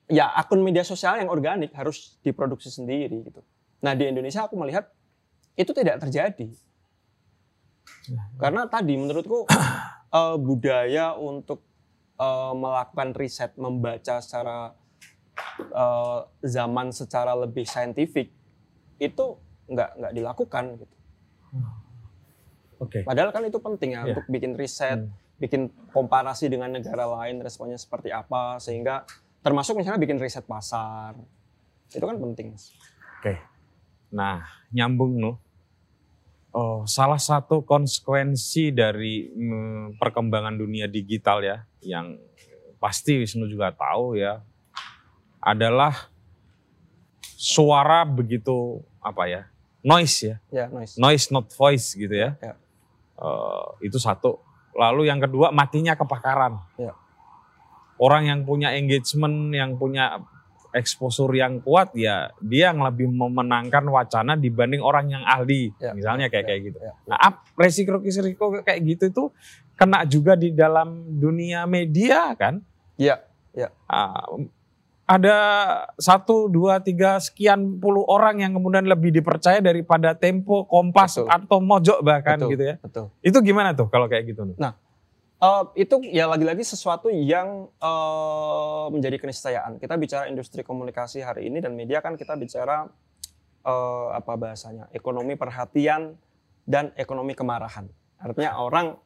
[0.07, 3.43] ya akun media sosial yang organik harus diproduksi sendiri gitu.
[3.83, 4.87] Nah di Indonesia aku melihat
[5.59, 6.47] itu tidak terjadi
[8.39, 9.43] karena tadi menurutku
[10.15, 11.66] eh, budaya untuk
[12.17, 14.73] eh, melakukan riset membaca secara
[15.59, 18.33] eh, zaman secara lebih saintifik
[18.97, 19.25] itu
[19.67, 20.95] nggak nggak dilakukan gitu.
[22.77, 23.01] Oke.
[23.01, 24.13] Padahal kan itu penting ya Iya.
[24.13, 25.13] untuk bikin riset, Hmm.
[25.37, 29.05] bikin komparasi dengan negara lain responnya seperti apa sehingga
[29.41, 31.17] termasuk misalnya bikin riset pasar
[31.89, 32.53] itu kan penting.
[33.21, 33.33] Oke.
[34.13, 35.35] Nah, nyambung loh.
[36.55, 42.17] Oh, salah satu konsekuensi dari mm, perkembangan dunia digital ya, yang
[42.81, 44.41] pasti Wisnu juga tahu ya,
[45.43, 46.09] adalah
[47.37, 49.41] suara begitu apa ya,
[49.85, 50.97] noise ya, Ya noise.
[50.97, 52.33] noise not voice gitu ya.
[52.41, 52.53] Ya.
[53.17, 54.41] Eh, itu satu.
[54.77, 56.57] Lalu yang kedua matinya kepakaran.
[56.77, 56.93] Ya.
[57.97, 60.21] Orang yang punya engagement, yang punya
[60.77, 65.73] exposure yang kuat ya dia yang lebih memenangkan wacana dibanding orang yang ahli.
[65.81, 65.91] Ya.
[65.91, 66.49] Misalnya kayak Ya.
[66.53, 66.77] kayak gitu.
[66.79, 66.93] Ya.
[67.09, 69.23] Nah, ap- resiko-resiko kayak gitu itu
[69.73, 72.61] kena juga di dalam dunia media kan?
[72.95, 73.19] Ya.
[73.89, 74.21] Ah,
[75.07, 75.37] ada
[75.95, 81.31] satu, dua, tiga, sekian puluh orang yang kemudian lebih dipercaya daripada Tempo, Kompas, Betul.
[81.31, 82.51] atau Mojok bahkan Betul.
[82.53, 82.75] gitu ya.
[82.77, 83.05] Betul.
[83.23, 84.43] Itu gimana tuh kalau kayak gitu?
[84.45, 84.59] Nuh?
[85.37, 89.77] Eh, itu ya lagi-lagi sesuatu yang eh, menjadi keniscayaan.
[89.77, 92.89] Kita bicara industri komunikasi hari ini dan media kan kita bicara
[93.61, 96.17] eh, apa bahasanya ekonomi perhatian
[96.65, 97.85] dan ekonomi kemarahan.
[98.17, 98.97] Artinya orang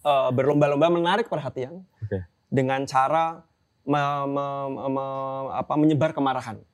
[0.00, 2.24] eh, berlomba-lomba menarik perhatian Oke.
[2.48, 3.44] dengan cara
[3.84, 6.64] me- me- me- apa, menyebar kemarahan.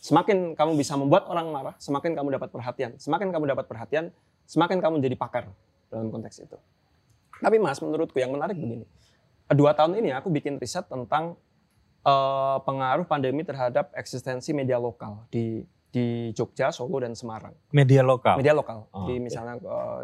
[0.00, 2.96] Semakin kamu bisa membuat orang marah, semakin kamu dapat perhatian.
[2.96, 4.08] Semakin kamu dapat perhatian,
[4.48, 5.52] semakin kamu jadi pakar
[5.92, 6.56] dalam konteks itu.
[7.40, 8.86] Tapi mas, menurutku yang menarik begini.
[9.50, 11.36] Dua tahun ini aku bikin riset tentang
[12.02, 17.54] eh, pengaruh pandemi terhadap eksistensi media lokal di di Jogja, Solo, dan Semarang.
[17.70, 18.34] Media lokal.
[18.42, 20.00] Media lokal Oh, di misalnya eh,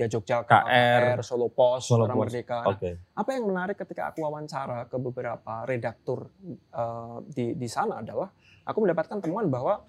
[0.00, 2.16] ya Jogja, KR, Solo Pos, Solo Pos.
[2.16, 2.64] Merdeka.
[2.64, 2.90] Nah, Oke.
[3.12, 6.32] apa yang menarik ketika aku wawancara ke beberapa redaktur
[6.72, 8.32] eh, di di sana adalah
[8.64, 9.84] aku mendapatkan temuan bahwa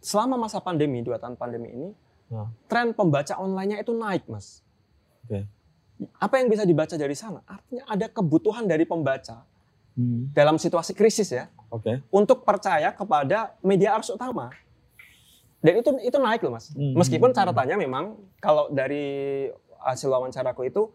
[0.00, 1.90] selama masa pandemi dua tahun pandemi ini
[2.28, 2.44] Hmm.
[2.68, 4.60] tren pembaca online-nya itu naik mas.
[5.24, 5.48] Oke.
[6.16, 7.42] Apa yang bisa dibaca dari sana?
[7.42, 9.42] Artinya ada kebutuhan dari pembaca
[9.92, 10.30] Hmm.
[10.30, 11.98] dalam situasi krisis ya Oke.
[12.08, 14.54] untuk percaya kepada media arus utama.
[15.58, 16.70] Dan itu itu naik loh mas.
[16.70, 16.94] Hmm.
[16.94, 20.86] Meskipun catatannya memang kalau dari hasil wawancaraku itu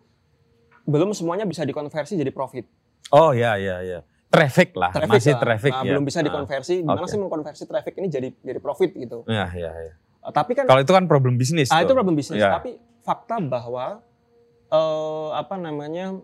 [0.84, 2.64] belum semuanya bisa dikonversi jadi profit.
[3.12, 4.00] Oh ya ya ya.
[4.28, 5.42] Traffic lah, Traffic masih lah.
[5.44, 5.92] traffic Nah, ya.
[5.94, 6.26] belum bisa Ah.
[6.26, 6.74] dikonversi.
[6.80, 7.12] Gimana Oke.
[7.12, 9.28] sih mengkonversi traffic ini jadi jadi profit gitu.
[9.28, 9.94] Ya ya ya.
[10.26, 11.68] Tapi kan Kalau itu kan problem bisnis.
[11.70, 12.40] ah, itu problem bisnis.
[12.40, 12.56] Ya.
[12.56, 14.00] Tapi fakta bahwa
[14.74, 16.18] eh, apa namanya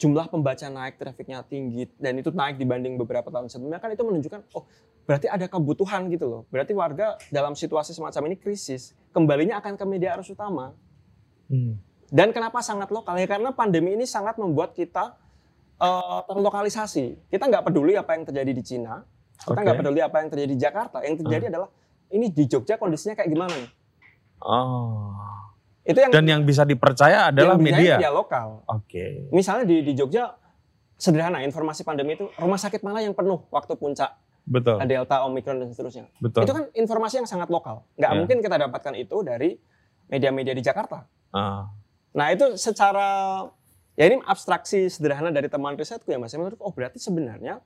[0.00, 4.40] jumlah pembaca naik, trafficnya tinggi, dan itu naik dibanding beberapa tahun sebelumnya kan itu menunjukkan
[4.56, 4.64] oh
[5.04, 6.42] berarti ada kebutuhan gitu loh.
[6.48, 10.72] Berarti warga dalam situasi semacam ini krisis kembalinya akan ke media arus utama.
[11.52, 11.76] Hmm.
[12.10, 15.14] Dan kenapa sangat lokal ya karena pandemi ini sangat membuat kita
[15.78, 17.28] eh, terlokalisasi.
[17.28, 19.04] Kita nggak peduli apa yang terjadi di Cina,
[19.36, 19.62] kita Oke.
[19.68, 20.98] nggak peduli apa yang terjadi di Jakarta.
[21.04, 21.68] Yang terjadi adalah
[22.10, 23.70] ini di Jogja kondisinya kayak gimana nih?
[24.40, 25.29] Oh.
[25.90, 27.96] Itu yang Dan yang bisa dipercaya adalah yang media.
[27.98, 28.62] media lokal.
[28.64, 29.26] Oke.
[29.30, 30.30] Misalnya di, di Jogja
[30.94, 34.14] sederhana informasi pandemi itu rumah sakit mana yang penuh waktu puncak
[34.44, 34.82] Betul.
[34.84, 36.08] Delta, Omikron dan seterusnya.
[36.18, 36.42] Betul.
[36.44, 37.84] Itu kan informasi yang sangat lokal.
[37.94, 38.16] Nggak Ya.
[38.16, 39.56] mungkin kita dapatkan itu dari
[40.06, 41.06] media-media di Jakarta.
[41.30, 41.70] Ah.
[42.10, 43.46] Nah itu secara
[43.94, 46.34] ya ini abstraksi sederhana dari teman risetku ya mas.
[46.34, 47.62] Menurut oh berarti sebenarnya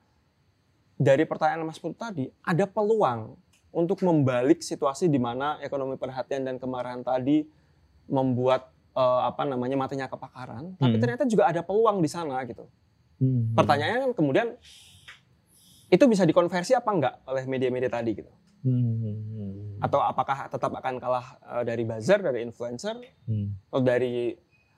[0.95, 3.35] dari pertanyaan Mas Put tadi ada peluang
[3.75, 7.43] untuk membalik situasi di mana ekonomi perhatian dan kemarahan tadi
[8.07, 10.79] membuat eh, apa namanya matinya kepakaran.
[10.79, 11.03] Tapi Hmm.
[11.03, 12.63] ternyata juga ada peluang di sana gitu.
[13.19, 13.51] Hmm.
[13.59, 14.49] Pertanyaannya kan kemudian
[15.91, 18.31] itu bisa dikonversi apa enggak oleh media-media tadi gitu?
[18.63, 19.83] Hmm.
[19.83, 22.95] Atau apakah tetap akan kalah eh, dari buzzer, dari influencer,
[23.27, 23.59] Hmm.
[23.67, 24.31] atau dari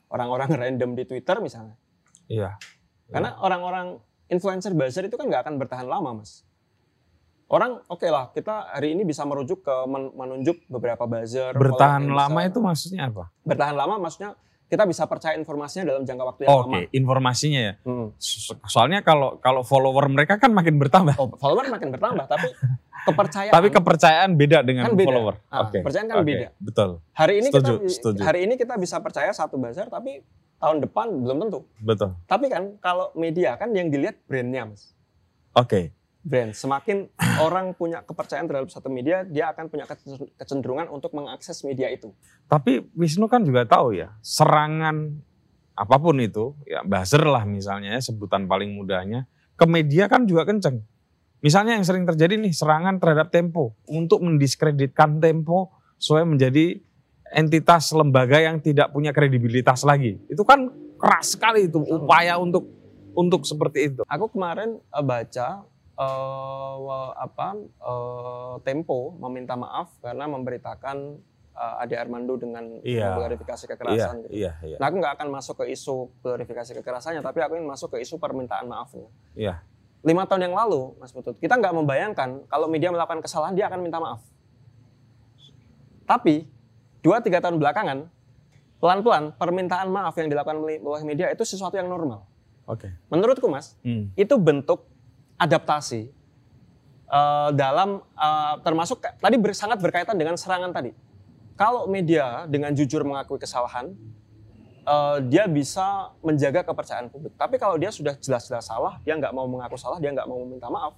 [0.08, 1.76] orang-orang random di Twitter misalnya?
[2.24, 2.56] Iya.
[3.12, 6.42] Karena orang-orang influencer buzzer itu kan nggak akan bertahan lama, mas.
[7.46, 11.54] Orang oke lah, kita hari ini bisa merujuk ke men- menunjuk beberapa buzzer.
[11.54, 13.30] Bertahan lama itu maksudnya apa?
[13.40, 14.34] bertahan lama maksudnya
[14.66, 16.78] kita bisa percaya informasinya dalam jangka waktu yang Oke, lama.
[16.90, 17.72] informasinya ya.
[17.80, 18.10] Hmm.
[18.18, 21.14] So- Soalnya kalau kalau follower mereka kan makin bertambah.
[21.14, 22.50] Oh, follower makin bertambah, tapi
[23.06, 23.54] kepercayaan.
[23.54, 25.06] Tapi kepercayaan beda dengan Kan beda.
[25.06, 25.34] follower.
[25.46, 25.78] Ah, Oke.
[25.78, 26.46] kepercayaan kan oke, beda.
[26.58, 26.90] Betul.
[27.12, 28.20] hari ini Setuju, kita setuju.
[28.20, 30.18] hari ini kita bisa percaya satu bazar, tapi
[30.58, 31.62] tahun depan belum tentu.
[31.78, 32.18] Betul.
[32.26, 34.90] Tapi kan kalau media kan yang dilihat brandnya, mas.
[35.52, 35.94] Oke.
[36.26, 36.50] Brand.
[36.50, 37.06] Semakin
[37.46, 42.10] orang punya kepercayaan terhadap satu media, dia akan punya kece- kecenderungan untuk mengakses media itu.
[42.50, 45.14] Tapi Wisnu kan juga tahu ya, serangan
[45.78, 50.42] apa pun itu, ya buzzer lah misalnya ya, sebutan paling mudahnya, ke media kan juga
[50.42, 50.82] kenceng.
[51.44, 53.78] Misalnya yang sering terjadi nih, serangan terhadap Tempo.
[53.86, 56.80] Untuk mendiskreditkan Tempo supaya menjadi
[57.30, 60.18] entitas lembaga yang tidak punya kredibilitas lagi.
[60.26, 62.66] Itu kan keras sekali itu upaya untuk
[63.12, 64.02] untuk seperti itu.
[64.08, 65.64] Aku kemarin eh, baca
[65.96, 70.96] wa- apa eh, Tempo meminta maaf karena memberitakan
[71.52, 73.16] eh, Ade Armando dengan Iya.
[73.16, 74.14] glorifikasi kekerasan.
[74.22, 74.36] gitu.
[74.36, 74.76] iya, iya.
[74.76, 78.16] Nah, aku nggak akan masuk ke isu glorifikasi kekerasannya, tapi aku ingin masuk ke isu
[78.16, 79.08] permintaan maafnya.
[79.32, 79.64] Iya.
[80.00, 83.80] Lima tahun yang lalu, Mas Putut, kita nggak membayangkan kalau media melakukan kesalahan dia akan
[83.80, 84.20] minta maaf.
[86.04, 86.46] Tapi
[87.00, 88.06] dua tiga tahun belakangan,
[88.78, 92.22] pelan-pelan permintaan maaf yang dilakukan oleh media itu sesuatu yang normal.
[92.64, 92.90] Oke.
[93.08, 94.10] Menurutku, Mas, Hmm.
[94.12, 94.86] itu bentuk
[95.36, 96.08] adaptasi
[97.06, 100.92] eh, dalam eh, termasuk tadi ber- sangat berkaitan dengan serangan tadi.
[101.56, 103.96] Kalau media dengan jujur mengakui kesalahan,
[104.84, 107.32] eh, dia bisa menjaga kepercayaan publik.
[107.36, 110.68] Tapi kalau dia sudah jelas-jelas salah, dia nggak mau mengaku salah, dia nggak mau meminta
[110.68, 110.96] maaf,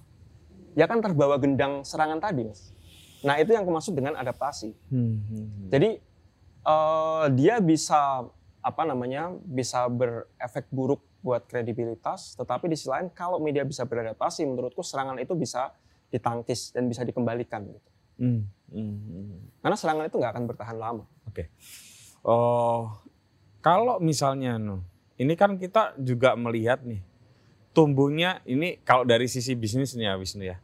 [0.75, 2.71] dia kan terbawa gendang serangan tadi, mas.
[3.19, 4.71] Nah itu yang maksud dengan adaptasi.
[4.91, 5.67] Hmm, hmm, hmm.
[5.71, 5.89] Jadi
[6.63, 8.27] eh, dia bisa
[8.59, 14.47] apa namanya bisa berefek buruk buat kredibilitas, tetapi di sisi lain kalau media bisa beradaptasi,
[14.47, 15.75] menurutku serangan itu bisa
[16.09, 17.67] ditangkis dan bisa dikembalikan.
[17.67, 17.89] gitu.
[18.19, 18.41] Hmm,
[18.71, 19.39] hmm, hmm.
[19.63, 21.03] Karena serangan itu nggak akan bertahan lama.
[22.23, 22.91] Oh,
[23.63, 24.83] kalau misalnya no,
[25.15, 26.99] ini kan kita juga melihat nih
[27.71, 30.57] tumbuhnya ini kalau dari sisi bisnis nih ya Wisnu ya.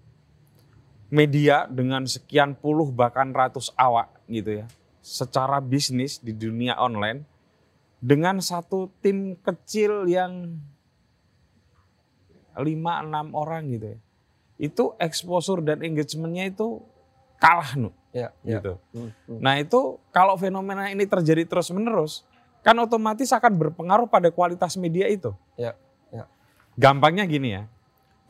[1.07, 4.65] Media dengan sekian puluh bahkan ratus awak gitu ya.
[4.99, 7.23] Secara bisnis di dunia online
[8.05, 10.61] dengan satu tim kecil yang
[12.53, 13.99] 5 6 orang gitu ya.
[14.61, 16.85] Itu exposure dan engagementnya itu
[17.41, 18.79] kalah nu Ya, gitu.
[18.95, 19.43] Hmm, hmm.
[19.43, 22.23] Nah itu kalau fenomena ini terjadi terus menerus,
[22.63, 25.35] kan otomatis akan berpengaruh pada kualitas media itu.
[25.59, 25.75] Ya,
[26.15, 26.23] ya.
[26.79, 27.67] Gampangnya gini ya,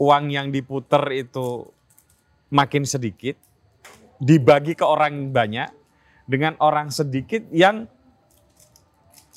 [0.02, 1.70] uang yang diputer itu
[2.50, 3.38] makin sedikit,
[4.18, 5.70] dibagi ke orang banyak,
[6.26, 7.95] dengan orang sedikit yang Ya,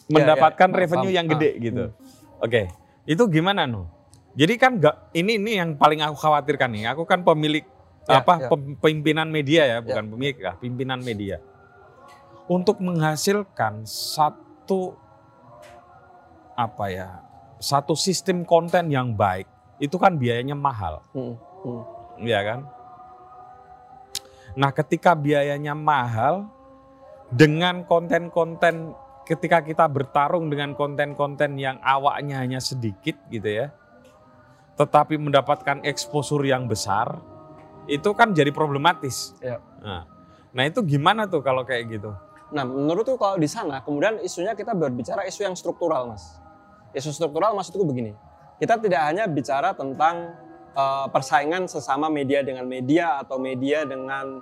[0.08, 1.84] mendapatkan ya, revenue yang gede Ah, gitu.
[2.40, 2.62] Oke,
[3.04, 3.84] itu gimana nu?
[4.38, 6.84] Jadi kan gak, ini ini yang paling aku khawatirkan nih.
[6.94, 7.64] Aku kan pemilik
[8.08, 8.48] Ya, apa ya.
[8.80, 11.44] pimpinan media ya, bukan pemilik ya, pimpinan media.
[12.48, 14.96] Untuk menghasilkan satu
[16.56, 17.20] apa ya,
[17.60, 19.44] satu sistem konten yang baik,
[19.76, 22.24] itu kan biayanya mahal, Hmm, hmm.
[22.24, 22.60] ya kan?
[24.56, 26.48] Nah, ketika biayanya mahal
[27.28, 28.96] dengan konten-konten
[29.28, 33.68] ketika kita bertarung dengan konten-konten yang awaknya hanya sedikit gitu ya.
[34.80, 37.20] Tetapi mendapatkan exposure yang besar,
[37.84, 39.36] itu kan jadi problematis.
[39.44, 39.60] Ya.
[39.84, 40.08] Nah,
[40.56, 42.10] nah itu gimana tuh kalau kayak gitu?
[42.48, 46.40] Nah, menurutku kalau di sana, kemudian isunya kita berbicara isu yang struktural, Mas.
[46.96, 48.16] Isu struktural maksudku begini.
[48.56, 50.32] Kita tidak hanya bicara tentang
[50.72, 54.40] eh, persaingan sesama media dengan media atau media dengan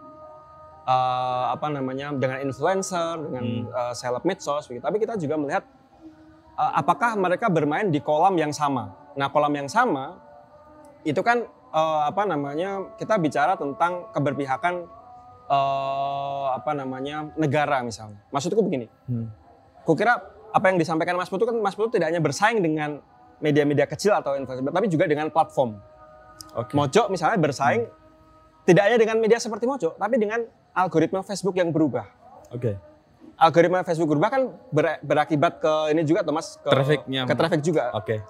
[0.86, 3.66] eh, apa namanya dengan influencer, dengan Hmm.
[3.68, 4.86] eh, seleb medsos, begitu.
[4.86, 5.64] Tapi kita juga melihat
[6.56, 8.94] eh, apakah mereka bermain di kolam yang sama.
[9.18, 10.16] Nah, kolam yang sama
[11.02, 11.42] itu kan
[11.74, 14.86] eh, apa namanya kita bicara tentang keberpihakan
[15.46, 18.18] eh, apa namanya negara misalnya.
[18.30, 19.30] Maksudku begini, Hmm.
[19.82, 23.02] kukira apa yang disampaikan Mas Putu kan Mas Putu tidak hanya bersaing dengan
[23.36, 25.76] media-media kecil atau influencer, tapi juga dengan platform.
[26.56, 26.72] Oke.
[26.72, 27.84] Mojo misalnya bersaing
[28.64, 30.40] tidak hanya dengan media seperti Mojo, tapi dengan
[30.76, 32.04] algoritma Facebook yang berubah.
[32.52, 32.76] Oke.
[33.36, 37.22] Algoritma Facebook berubah kan ber- berakibat ke ini juga tuh Mas ke Trafficnya.
[37.24, 37.92] ke traffic juga.
[37.92, 38.20] Oke.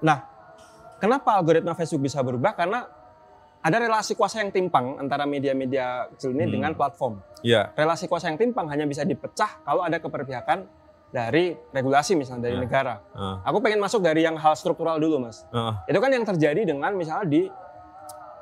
[0.00, 0.22] Nah,
[0.96, 2.50] kenapa algoritma Facebook bisa berubah?
[2.52, 2.86] Karena
[3.58, 6.52] ada relasi kuasa yang timpang antara media-media kecil ini Hmm.
[6.52, 7.18] dengan platform.
[7.40, 7.70] Ya.
[7.72, 10.66] relasi kuasa yang timpang hanya bisa dipecah kalau ada keberpihakan
[11.08, 12.64] dari regulasi misalnya dari Hmm.
[12.64, 12.94] negara.
[13.12, 15.46] Ah, Aku pengen masuk dari yang hal struktural dulu mas.
[15.50, 17.46] ah, Itu kan yang terjadi dengan misalnya di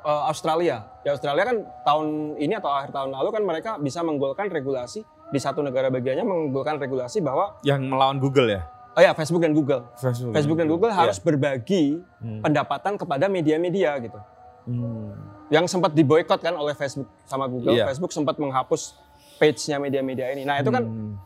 [0.05, 0.85] uh, Australia.
[1.01, 2.05] Di Australia kan tahun
[2.37, 6.77] ini atau akhir tahun lalu kan mereka bisa menggolkan regulasi di satu negara bagiannya menggolkan
[6.77, 8.61] regulasi bahwa yang melawan Google ya?
[8.95, 9.83] oh ya Facebook dan Google.
[9.99, 12.39] Facebook, Facebook dan Google harus berbagi Hmm.
[12.39, 14.19] pendapatan kepada media-media gitu.
[14.65, 15.11] Hmm.
[15.51, 17.75] Yang sempat diboykot kan oleh Facebook sama Google.
[17.75, 17.85] Iya.
[17.85, 18.95] Facebook sempat menghapus
[19.35, 20.47] page-nya media-media ini.
[20.47, 21.19] Nah, itu kan Hmm.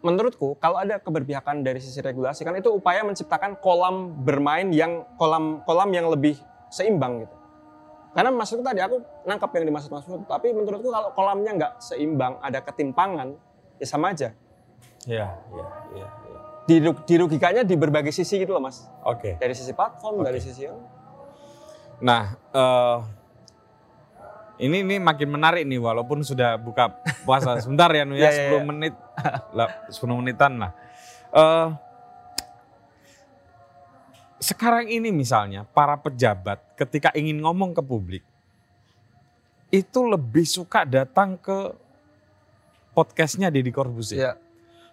[0.00, 5.60] menurutku kalau ada keberpihakan dari sisi regulasi kan itu upaya menciptakan kolam bermain yang kolam
[5.66, 6.38] kolam yang lebih
[6.70, 7.34] seimbang gitu.
[8.10, 12.58] Karena maksudku tadi aku nangkap yang dimaksud Mas tapi menurutku kalau kolamnya nggak seimbang, ada
[12.58, 13.38] ketimpangan,
[13.78, 14.34] ya sama aja.
[15.06, 16.08] Iya, iya, iya.
[16.10, 16.38] Ya.
[16.66, 18.86] Diru- dirugikannya di berbagai sisi gitu loh Mas.
[19.06, 19.38] Oke.
[19.38, 20.26] Dari sisi platform, Oke.
[20.26, 20.66] dari sisi
[22.00, 22.98] Nah, eh,
[24.60, 28.58] ini ini makin menarik nih walaupun sudah buka puasa sebentar ya Nu ya iya, 10
[28.58, 28.60] iya.
[28.64, 28.94] menit
[29.56, 30.70] lah 10 menitan lah.
[31.30, 31.66] Eh,
[34.40, 38.24] sekarang ini misalnya para pejabat ketika ingin ngomong ke publik
[39.70, 41.76] itu lebih suka datang ke
[42.90, 44.18] podcastnya Deddy Corbuzier.
[44.18, 44.32] Iya.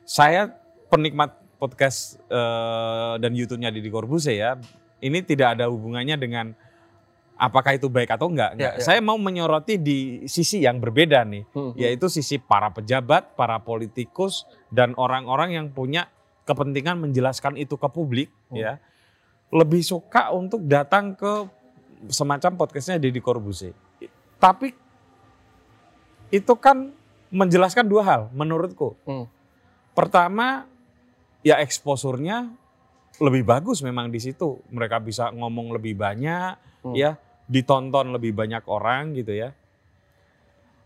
[0.06, 0.54] Saya
[0.88, 4.52] penikmat podcast eh, dan YouTube-nya Deddy Corbuzier ya.
[5.02, 6.54] Ini tidak ada hubungannya dengan
[7.38, 8.54] apakah itu baik atau enggak.
[8.58, 8.74] enggak.
[8.78, 8.86] Ya, ya.
[8.86, 11.78] Saya mau menyoroti di sisi yang berbeda nih, Hmm, hmm.
[11.78, 16.10] yaitu sisi para pejabat, para politikus dan orang-orang yang punya
[16.50, 18.58] kepentingan menjelaskan itu ke publik Hmm.
[18.62, 18.74] ya.
[19.48, 21.48] Lebih suka untuk datang ke
[22.12, 23.74] semacam podcastnya Deddy Corbuzier.
[24.38, 24.76] Tapi
[26.30, 26.92] itu kan
[27.32, 28.96] menjelaskan dua hal menurutku.
[29.08, 29.26] Hmm.
[29.96, 30.68] Pertama,
[31.42, 32.52] ya eksposurnya
[33.18, 34.62] lebih bagus memang di situ.
[34.70, 36.94] Mereka bisa ngomong lebih banyak, Hmm.
[36.94, 37.18] ya
[37.48, 39.56] ditonton lebih banyak orang gitu ya.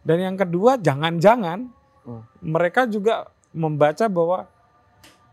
[0.06, 1.70] Dan yang kedua, jangan-jangan
[2.06, 2.24] Hmm.
[2.42, 4.48] mereka juga membaca bahwa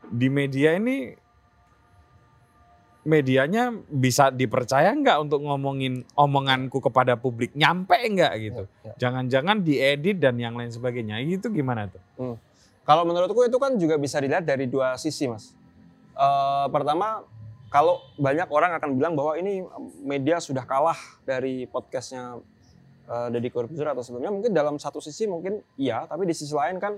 [0.08, 1.14] di media ini
[3.08, 8.62] medianya bisa dipercaya nggak untuk ngomongin omonganku kepada publik nyampe nggak gitu.
[8.84, 8.94] Ya, ya.
[9.08, 11.16] Jangan-jangan diedit dan yang lain sebagainya.
[11.24, 12.36] Itu gimana tuh?
[12.88, 15.52] Kalau menurutku itu kan juga bisa dilihat dari dua sisi, Mas.
[16.16, 17.20] Eh, pertama,
[17.68, 19.60] kalau banyak orang akan bilang bahwa ini
[20.00, 20.96] media sudah kalah
[21.28, 22.40] dari podcastnya
[23.08, 26.80] eh, Deddy Corbuzier atau sebelumnya, mungkin dalam satu sisi mungkin iya, tapi di sisi lain
[26.80, 26.96] kan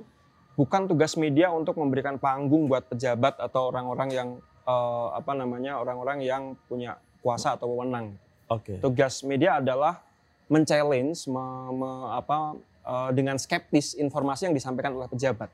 [0.54, 4.28] bukan tugas media untuk memberikan panggung buat pejabat atau orang-orang yang
[4.64, 8.16] eh, apa namanya orang-orang yang punya kuasa atau wewenang.
[8.50, 8.80] Oke.
[8.82, 10.02] Tugas media adalah
[10.50, 15.48] men-challenge me- me- apa, eh, dengan skeptis informasi yang disampaikan oleh pejabat.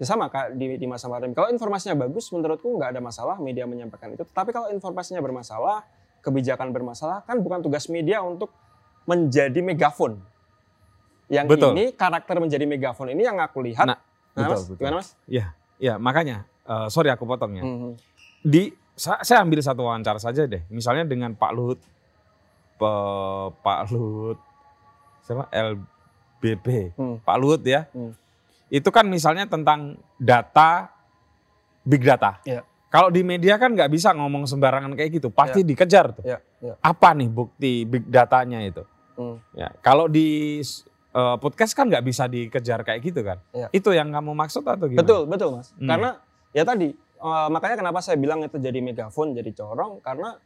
[0.00, 1.30] Ya sama kak di, di masa pandemi.
[1.30, 4.26] Kalau informasinya bagus, menurutku nggak ada masalah media menyampaikan itu.
[4.26, 5.86] Tapi kalau informasinya bermasalah,
[6.26, 8.50] kebijakan bermasalah, kan bukan tugas media untuk
[9.06, 10.18] menjadi megafon.
[11.30, 11.70] Yang Betul.
[11.78, 13.86] ini karakter menjadi megafon ini yang aku lihat.
[13.88, 13.98] Nah,
[14.34, 14.76] betul, mas, betul.
[14.82, 15.08] gimana mas?
[15.78, 17.62] Ya makanya, eh, sorry aku potongnya.
[17.62, 17.90] Mhm.
[18.42, 20.62] Di sa- saya ambil satu wawancara saja deh.
[20.68, 21.80] Misalnya dengan Pak Luhut,
[22.74, 24.38] Pe- Pak Luhut,
[25.22, 25.46] siapa?
[25.48, 27.16] LBP, Hmm.
[27.18, 27.86] Pak Luhut ya.
[27.90, 28.12] Hmm.
[28.66, 30.90] Itu kan misalnya tentang data,
[31.82, 32.40] big data.
[32.42, 32.64] Iya.
[32.88, 36.24] Kalau di media kan nggak bisa ngomong sembarangan kayak gitu, pasti dikejar tuh.
[36.26, 36.76] Ya, ya.
[36.78, 38.84] Apa nih bukti big datanya itu?
[39.14, 39.40] Hmm.
[39.52, 40.60] Ya, kalau di
[41.12, 43.36] eh, podcast kan nggak bisa dikejar kayak gitu kan?
[43.52, 43.68] Iya.
[43.70, 45.00] Itu yang kamu maksud atau gimana?
[45.04, 45.68] Betul, betul mas.
[45.76, 45.84] Hmm.
[45.84, 46.10] Karena
[46.52, 50.36] ya tadi eh, makanya kenapa saya bilang itu jadi megafon, jadi corong karena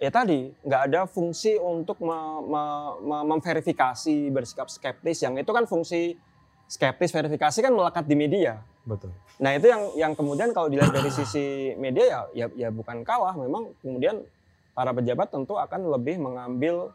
[0.00, 5.68] ya tadi nggak ada fungsi untuk me- me- me- memverifikasi bersikap skeptis yang itu kan
[5.68, 6.16] fungsi
[6.64, 8.64] skeptis verifikasi kan melekat di media.
[8.86, 9.12] Betul.
[9.42, 13.36] Nah itu yang yang kemudian kalau dilihat dari sisi media ya ya, ya bukan kalah,
[13.36, 14.24] memang kemudian
[14.72, 16.88] para pejabat tentu akan lebih mengambil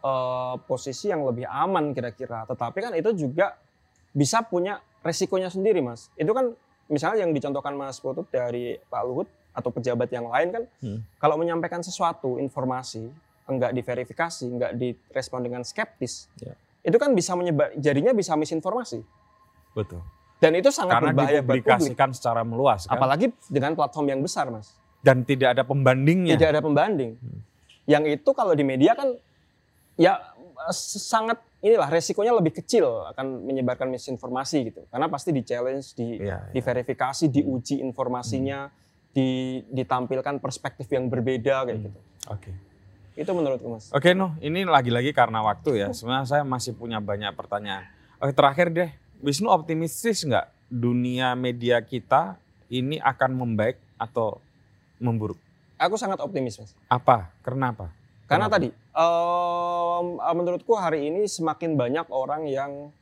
[0.00, 2.48] eh, posisi yang lebih aman kira-kira.
[2.48, 3.60] Tetapi kan itu juga
[4.16, 6.08] bisa punya resikonya sendiri mas.
[6.16, 6.56] Itu kan
[6.90, 11.00] misalnya yang dicontohkan Mas Putut dari Pak Luhut atau pejabat yang lain kan, Hmm.
[11.16, 13.08] kalau menyampaikan sesuatu informasi
[13.46, 16.54] enggak diverifikasi, enggak direspon dengan skeptis, Ya.
[16.82, 19.02] itu kan bisa menyebar, jadinya bisa misinformasi.
[19.72, 20.02] Betul.
[20.38, 21.98] Dan itu sangat Karena berbahaya buat publik.
[22.12, 22.94] secara meluas kan.
[22.94, 24.74] Apalagi dengan platform yang besar, Mas.
[25.00, 26.36] dan tidak ada pembandingnya.
[26.36, 27.16] Tidak ada pembanding.
[27.84, 29.16] Yang itu kalau di media kan
[29.96, 34.80] ya eh, sangat inilah resikonya lebih kecil akan menyebarkan misinformasi gitu.
[34.88, 36.52] Karena pasti di challenge, di Iya, iya.
[36.52, 38.72] diverifikasi, diuji informasinya,
[39.10, 41.86] di, ditampilkan perspektif yang berbeda kayak Hmm.
[41.86, 42.00] gitu.
[42.28, 42.50] Oke.
[43.14, 43.90] Itu menurutku, Mas.
[43.90, 45.88] Oke, Nuh, ini lagi-lagi karena waktu ya.
[45.92, 47.84] Sebenarnya saya masih punya banyak pertanyaan.
[48.16, 48.90] Oke, terakhir deh.
[49.20, 52.40] Wisnu optimistis nggak dunia media kita
[52.70, 54.40] ini akan membaik atau
[54.96, 55.36] memburuk?
[55.76, 56.72] Aku sangat optimis, Mas.
[56.86, 57.28] Apa?
[57.42, 57.92] Kenapa?
[58.30, 58.62] Karena Kenapa?
[58.62, 60.00] tadi eh,
[60.38, 62.94] menurutku hari ini semakin banyak orang yang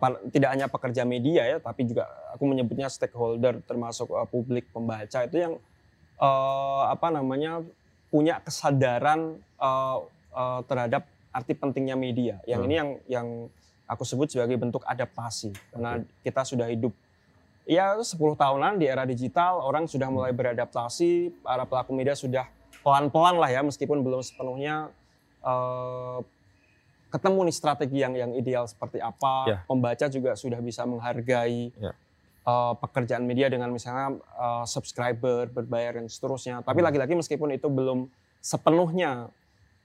[0.00, 5.20] par- tidak hanya pekerja media ya, tapi juga aku menyebutnya stakeholder termasuk eh, publik pembaca
[5.22, 5.54] itu yang
[6.16, 7.60] eh, apa namanya
[8.08, 9.98] punya kesadaran eh,
[10.32, 12.40] eh, terhadap arti pentingnya media.
[12.44, 12.68] Yang Hmm.
[12.68, 13.28] ini yang yang
[13.84, 16.92] aku sebut sebagai bentuk adaptasi karena kita sudah hidup
[17.68, 22.48] ya 10 tahunan di era digital orang sudah mulai beradaptasi para pelaku media sudah
[22.82, 24.90] pelan-pelan lah ya meskipun belum sepenuhnya
[25.42, 26.18] eh,
[27.12, 29.56] ketemu nih strategi yang yang ideal seperti apa Ya.
[29.68, 31.92] pembaca juga sudah bisa menghargai Ya.
[32.48, 36.64] uh, pekerjaan media dengan misalnya uh, subscriber berbayar dan seterusnya.
[36.64, 36.88] Tapi Hmm.
[36.88, 38.08] lagi-lagi meskipun itu belum
[38.40, 39.28] sepenuhnya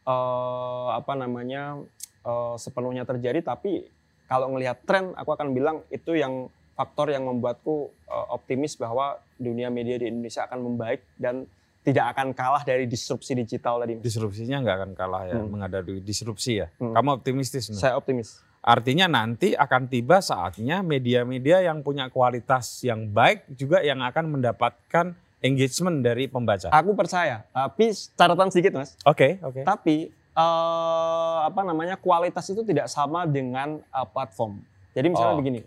[0.08, 1.84] uh, apa namanya
[2.24, 3.92] uh, sepenuhnya terjadi, tapi
[4.32, 9.68] kalau ngelihat tren, aku akan bilang itu yang faktor yang membuatku uh, optimis bahwa dunia
[9.68, 11.44] media di Indonesia akan membaik dan
[11.88, 13.96] tidak akan kalah dari disrupsi digital tadi.
[13.96, 15.48] Disrupsinya nggak akan kalah ya, Hmm.
[15.48, 16.68] menghadapi disrupsi ya.
[16.76, 16.92] Hmm.
[16.92, 17.80] Kamu optimistis nih?
[17.80, 18.44] Saya optimis.
[18.60, 25.16] Artinya nanti akan tiba saatnya media-media yang punya kualitas yang baik juga yang akan mendapatkan
[25.40, 26.68] engagement dari pembaca.
[26.68, 29.00] Aku percaya, tapi catatan sedikit mas.
[29.08, 29.64] Oke, oke.
[29.64, 34.60] Tapi eh, apa namanya kualitas itu tidak sama dengan eh, platform.
[34.92, 35.40] Jadi misalnya Oh.
[35.40, 35.62] begini,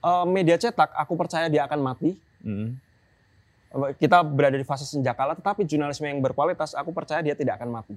[0.00, 2.14] eh, media cetak, aku percaya dia akan mati.
[2.40, 2.76] Mm.
[3.74, 7.94] Kita berada di fase senjakala, tetapi jurnalisme yang berkualitas, aku percaya dia tidak akan mati.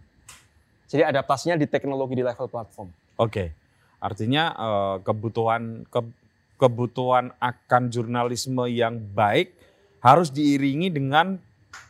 [0.87, 2.89] Jadi adaptasinya di teknologi di level platform.
[3.19, 3.53] Oke.
[4.01, 6.15] Artinya eh, kebutuhan ke-
[6.57, 9.53] kebutuhan akan jurnalisme yang baik
[10.01, 11.37] harus diiringi dengan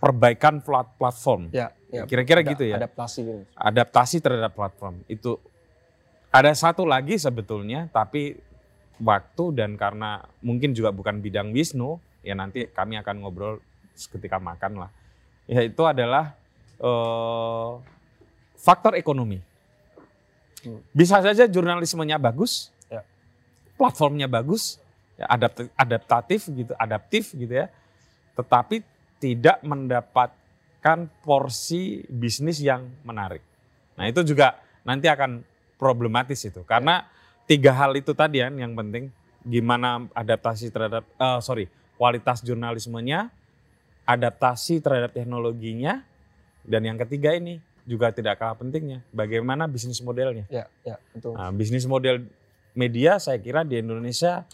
[0.04, 1.48] perbaikan plat- platform.
[1.56, 1.72] Ya,
[2.04, 2.76] Kira-kira ada gitu ya.
[2.84, 3.42] Adaptasi gitu.
[3.56, 5.40] Adaptasi terhadap platform itu
[6.28, 8.36] ada satu lagi sebetulnya tapi
[9.00, 13.64] waktu dan karena mungkin juga bukan bidang Wisnu ya nanti kami akan ngobrol
[14.06, 14.90] ketika makan lah.
[15.50, 16.38] Yaitu adalah
[16.78, 17.72] eh,
[18.54, 19.42] faktor ekonomi.
[20.62, 20.82] Hmm.
[20.94, 23.02] Bisa saja jurnalismenya bagus, Ya.
[23.78, 24.78] platformnya bagus,
[25.18, 27.74] ya, adapt- adaptatif gitu, adaptif gitu ya,
[28.38, 28.86] tetapi
[29.18, 33.42] tidak mendapatkan porsi bisnis yang menarik.
[33.98, 35.42] Nah itu juga nanti akan
[35.82, 37.06] problematis itu karena
[37.50, 39.10] tiga hal itu tadi kan yang penting
[39.42, 41.66] gimana adaptasi terhadap eh, sorry
[41.98, 43.34] kualitas jurnalismenya,
[44.08, 46.02] adaptasi terhadap teknologinya,
[46.64, 50.48] dan yang ketiga ini juga tidak kalah pentingnya bagaimana bisnis modelnya.
[50.48, 51.36] Ya, ya, betul.
[51.36, 52.24] Nah, bisnis model
[52.72, 54.48] media saya kira di Indonesia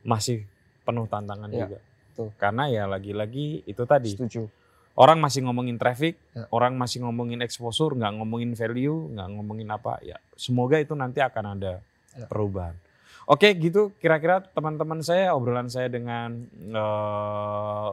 [0.00, 0.44] masih
[0.80, 1.78] penuh tantangan Ya, juga.
[1.80, 2.28] betul.
[2.36, 4.48] Karena ya lagi-lagi itu tadi Setuju.
[4.96, 6.48] orang masih ngomongin traffic, Ya.
[6.52, 10.00] orang masih ngomongin exposure, nggak ngomongin value, nggak ngomongin apa.
[10.00, 11.80] Ya semoga itu nanti akan ada
[12.12, 12.26] Ya.
[12.28, 12.76] perubahan.
[13.24, 17.90] Oke gitu kira-kira teman-teman saya obrolan saya dengan eh,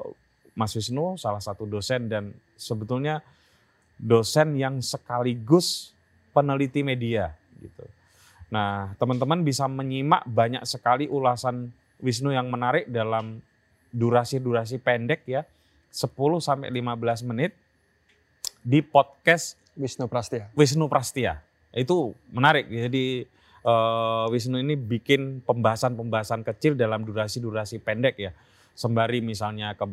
[0.58, 3.22] Mas Wisnu salah satu dosen dan sebetulnya
[4.02, 5.94] dosen yang sekaligus
[6.34, 7.86] peneliti media gitu.
[8.50, 11.70] Nah, teman-teman bisa menyimak banyak sekali ulasan
[12.02, 13.42] Wisnu yang menarik dalam
[13.94, 15.46] durasi-durasi pendek ya.
[15.94, 17.58] 10 sampai 15 menit
[18.62, 20.50] di podcast Wisnu Prastia.
[20.54, 21.42] Wisnu Prastia.
[21.74, 22.70] Itu menarik.
[22.70, 23.26] Jadi
[23.66, 28.32] eh, Wisnu ini bikin pembahasan-pembahasan kecil dalam durasi-durasi pendek ya.
[28.78, 29.90] Sembari misalnya ke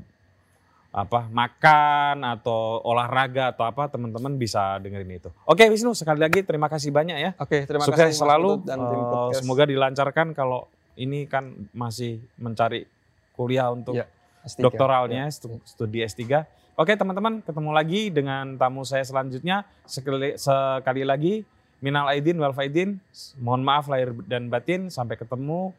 [0.94, 5.26] apa makan atau olahraga atau apa teman-teman bisa dengerin itu.
[5.42, 7.30] Oke Wisnu sekali lagi terima kasih banyak ya.
[7.34, 8.62] Oke, terima Sukses kasih selalu.
[8.62, 9.42] Dan tim podcast.
[9.42, 12.86] semoga dilancarkan kalau ini kan masih mencari
[13.34, 14.06] kuliah untuk Ya,
[14.46, 14.62] S3.
[14.62, 15.34] doktoralnya, Ya.
[15.34, 16.46] stu- studi S3.
[16.78, 19.66] Oke teman-teman, ketemu lagi dengan tamu saya selanjutnya.
[19.90, 21.42] Sekali, sekali lagi,
[21.82, 23.02] minal aidin wal faidin.
[23.42, 24.94] Mohon maaf lahir dan batin.
[24.94, 25.74] Sampai ketemu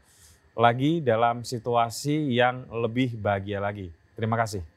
[0.51, 3.95] lagi dalam situasi yang lebih bahagia lagi.
[4.15, 4.74] Terima kasih.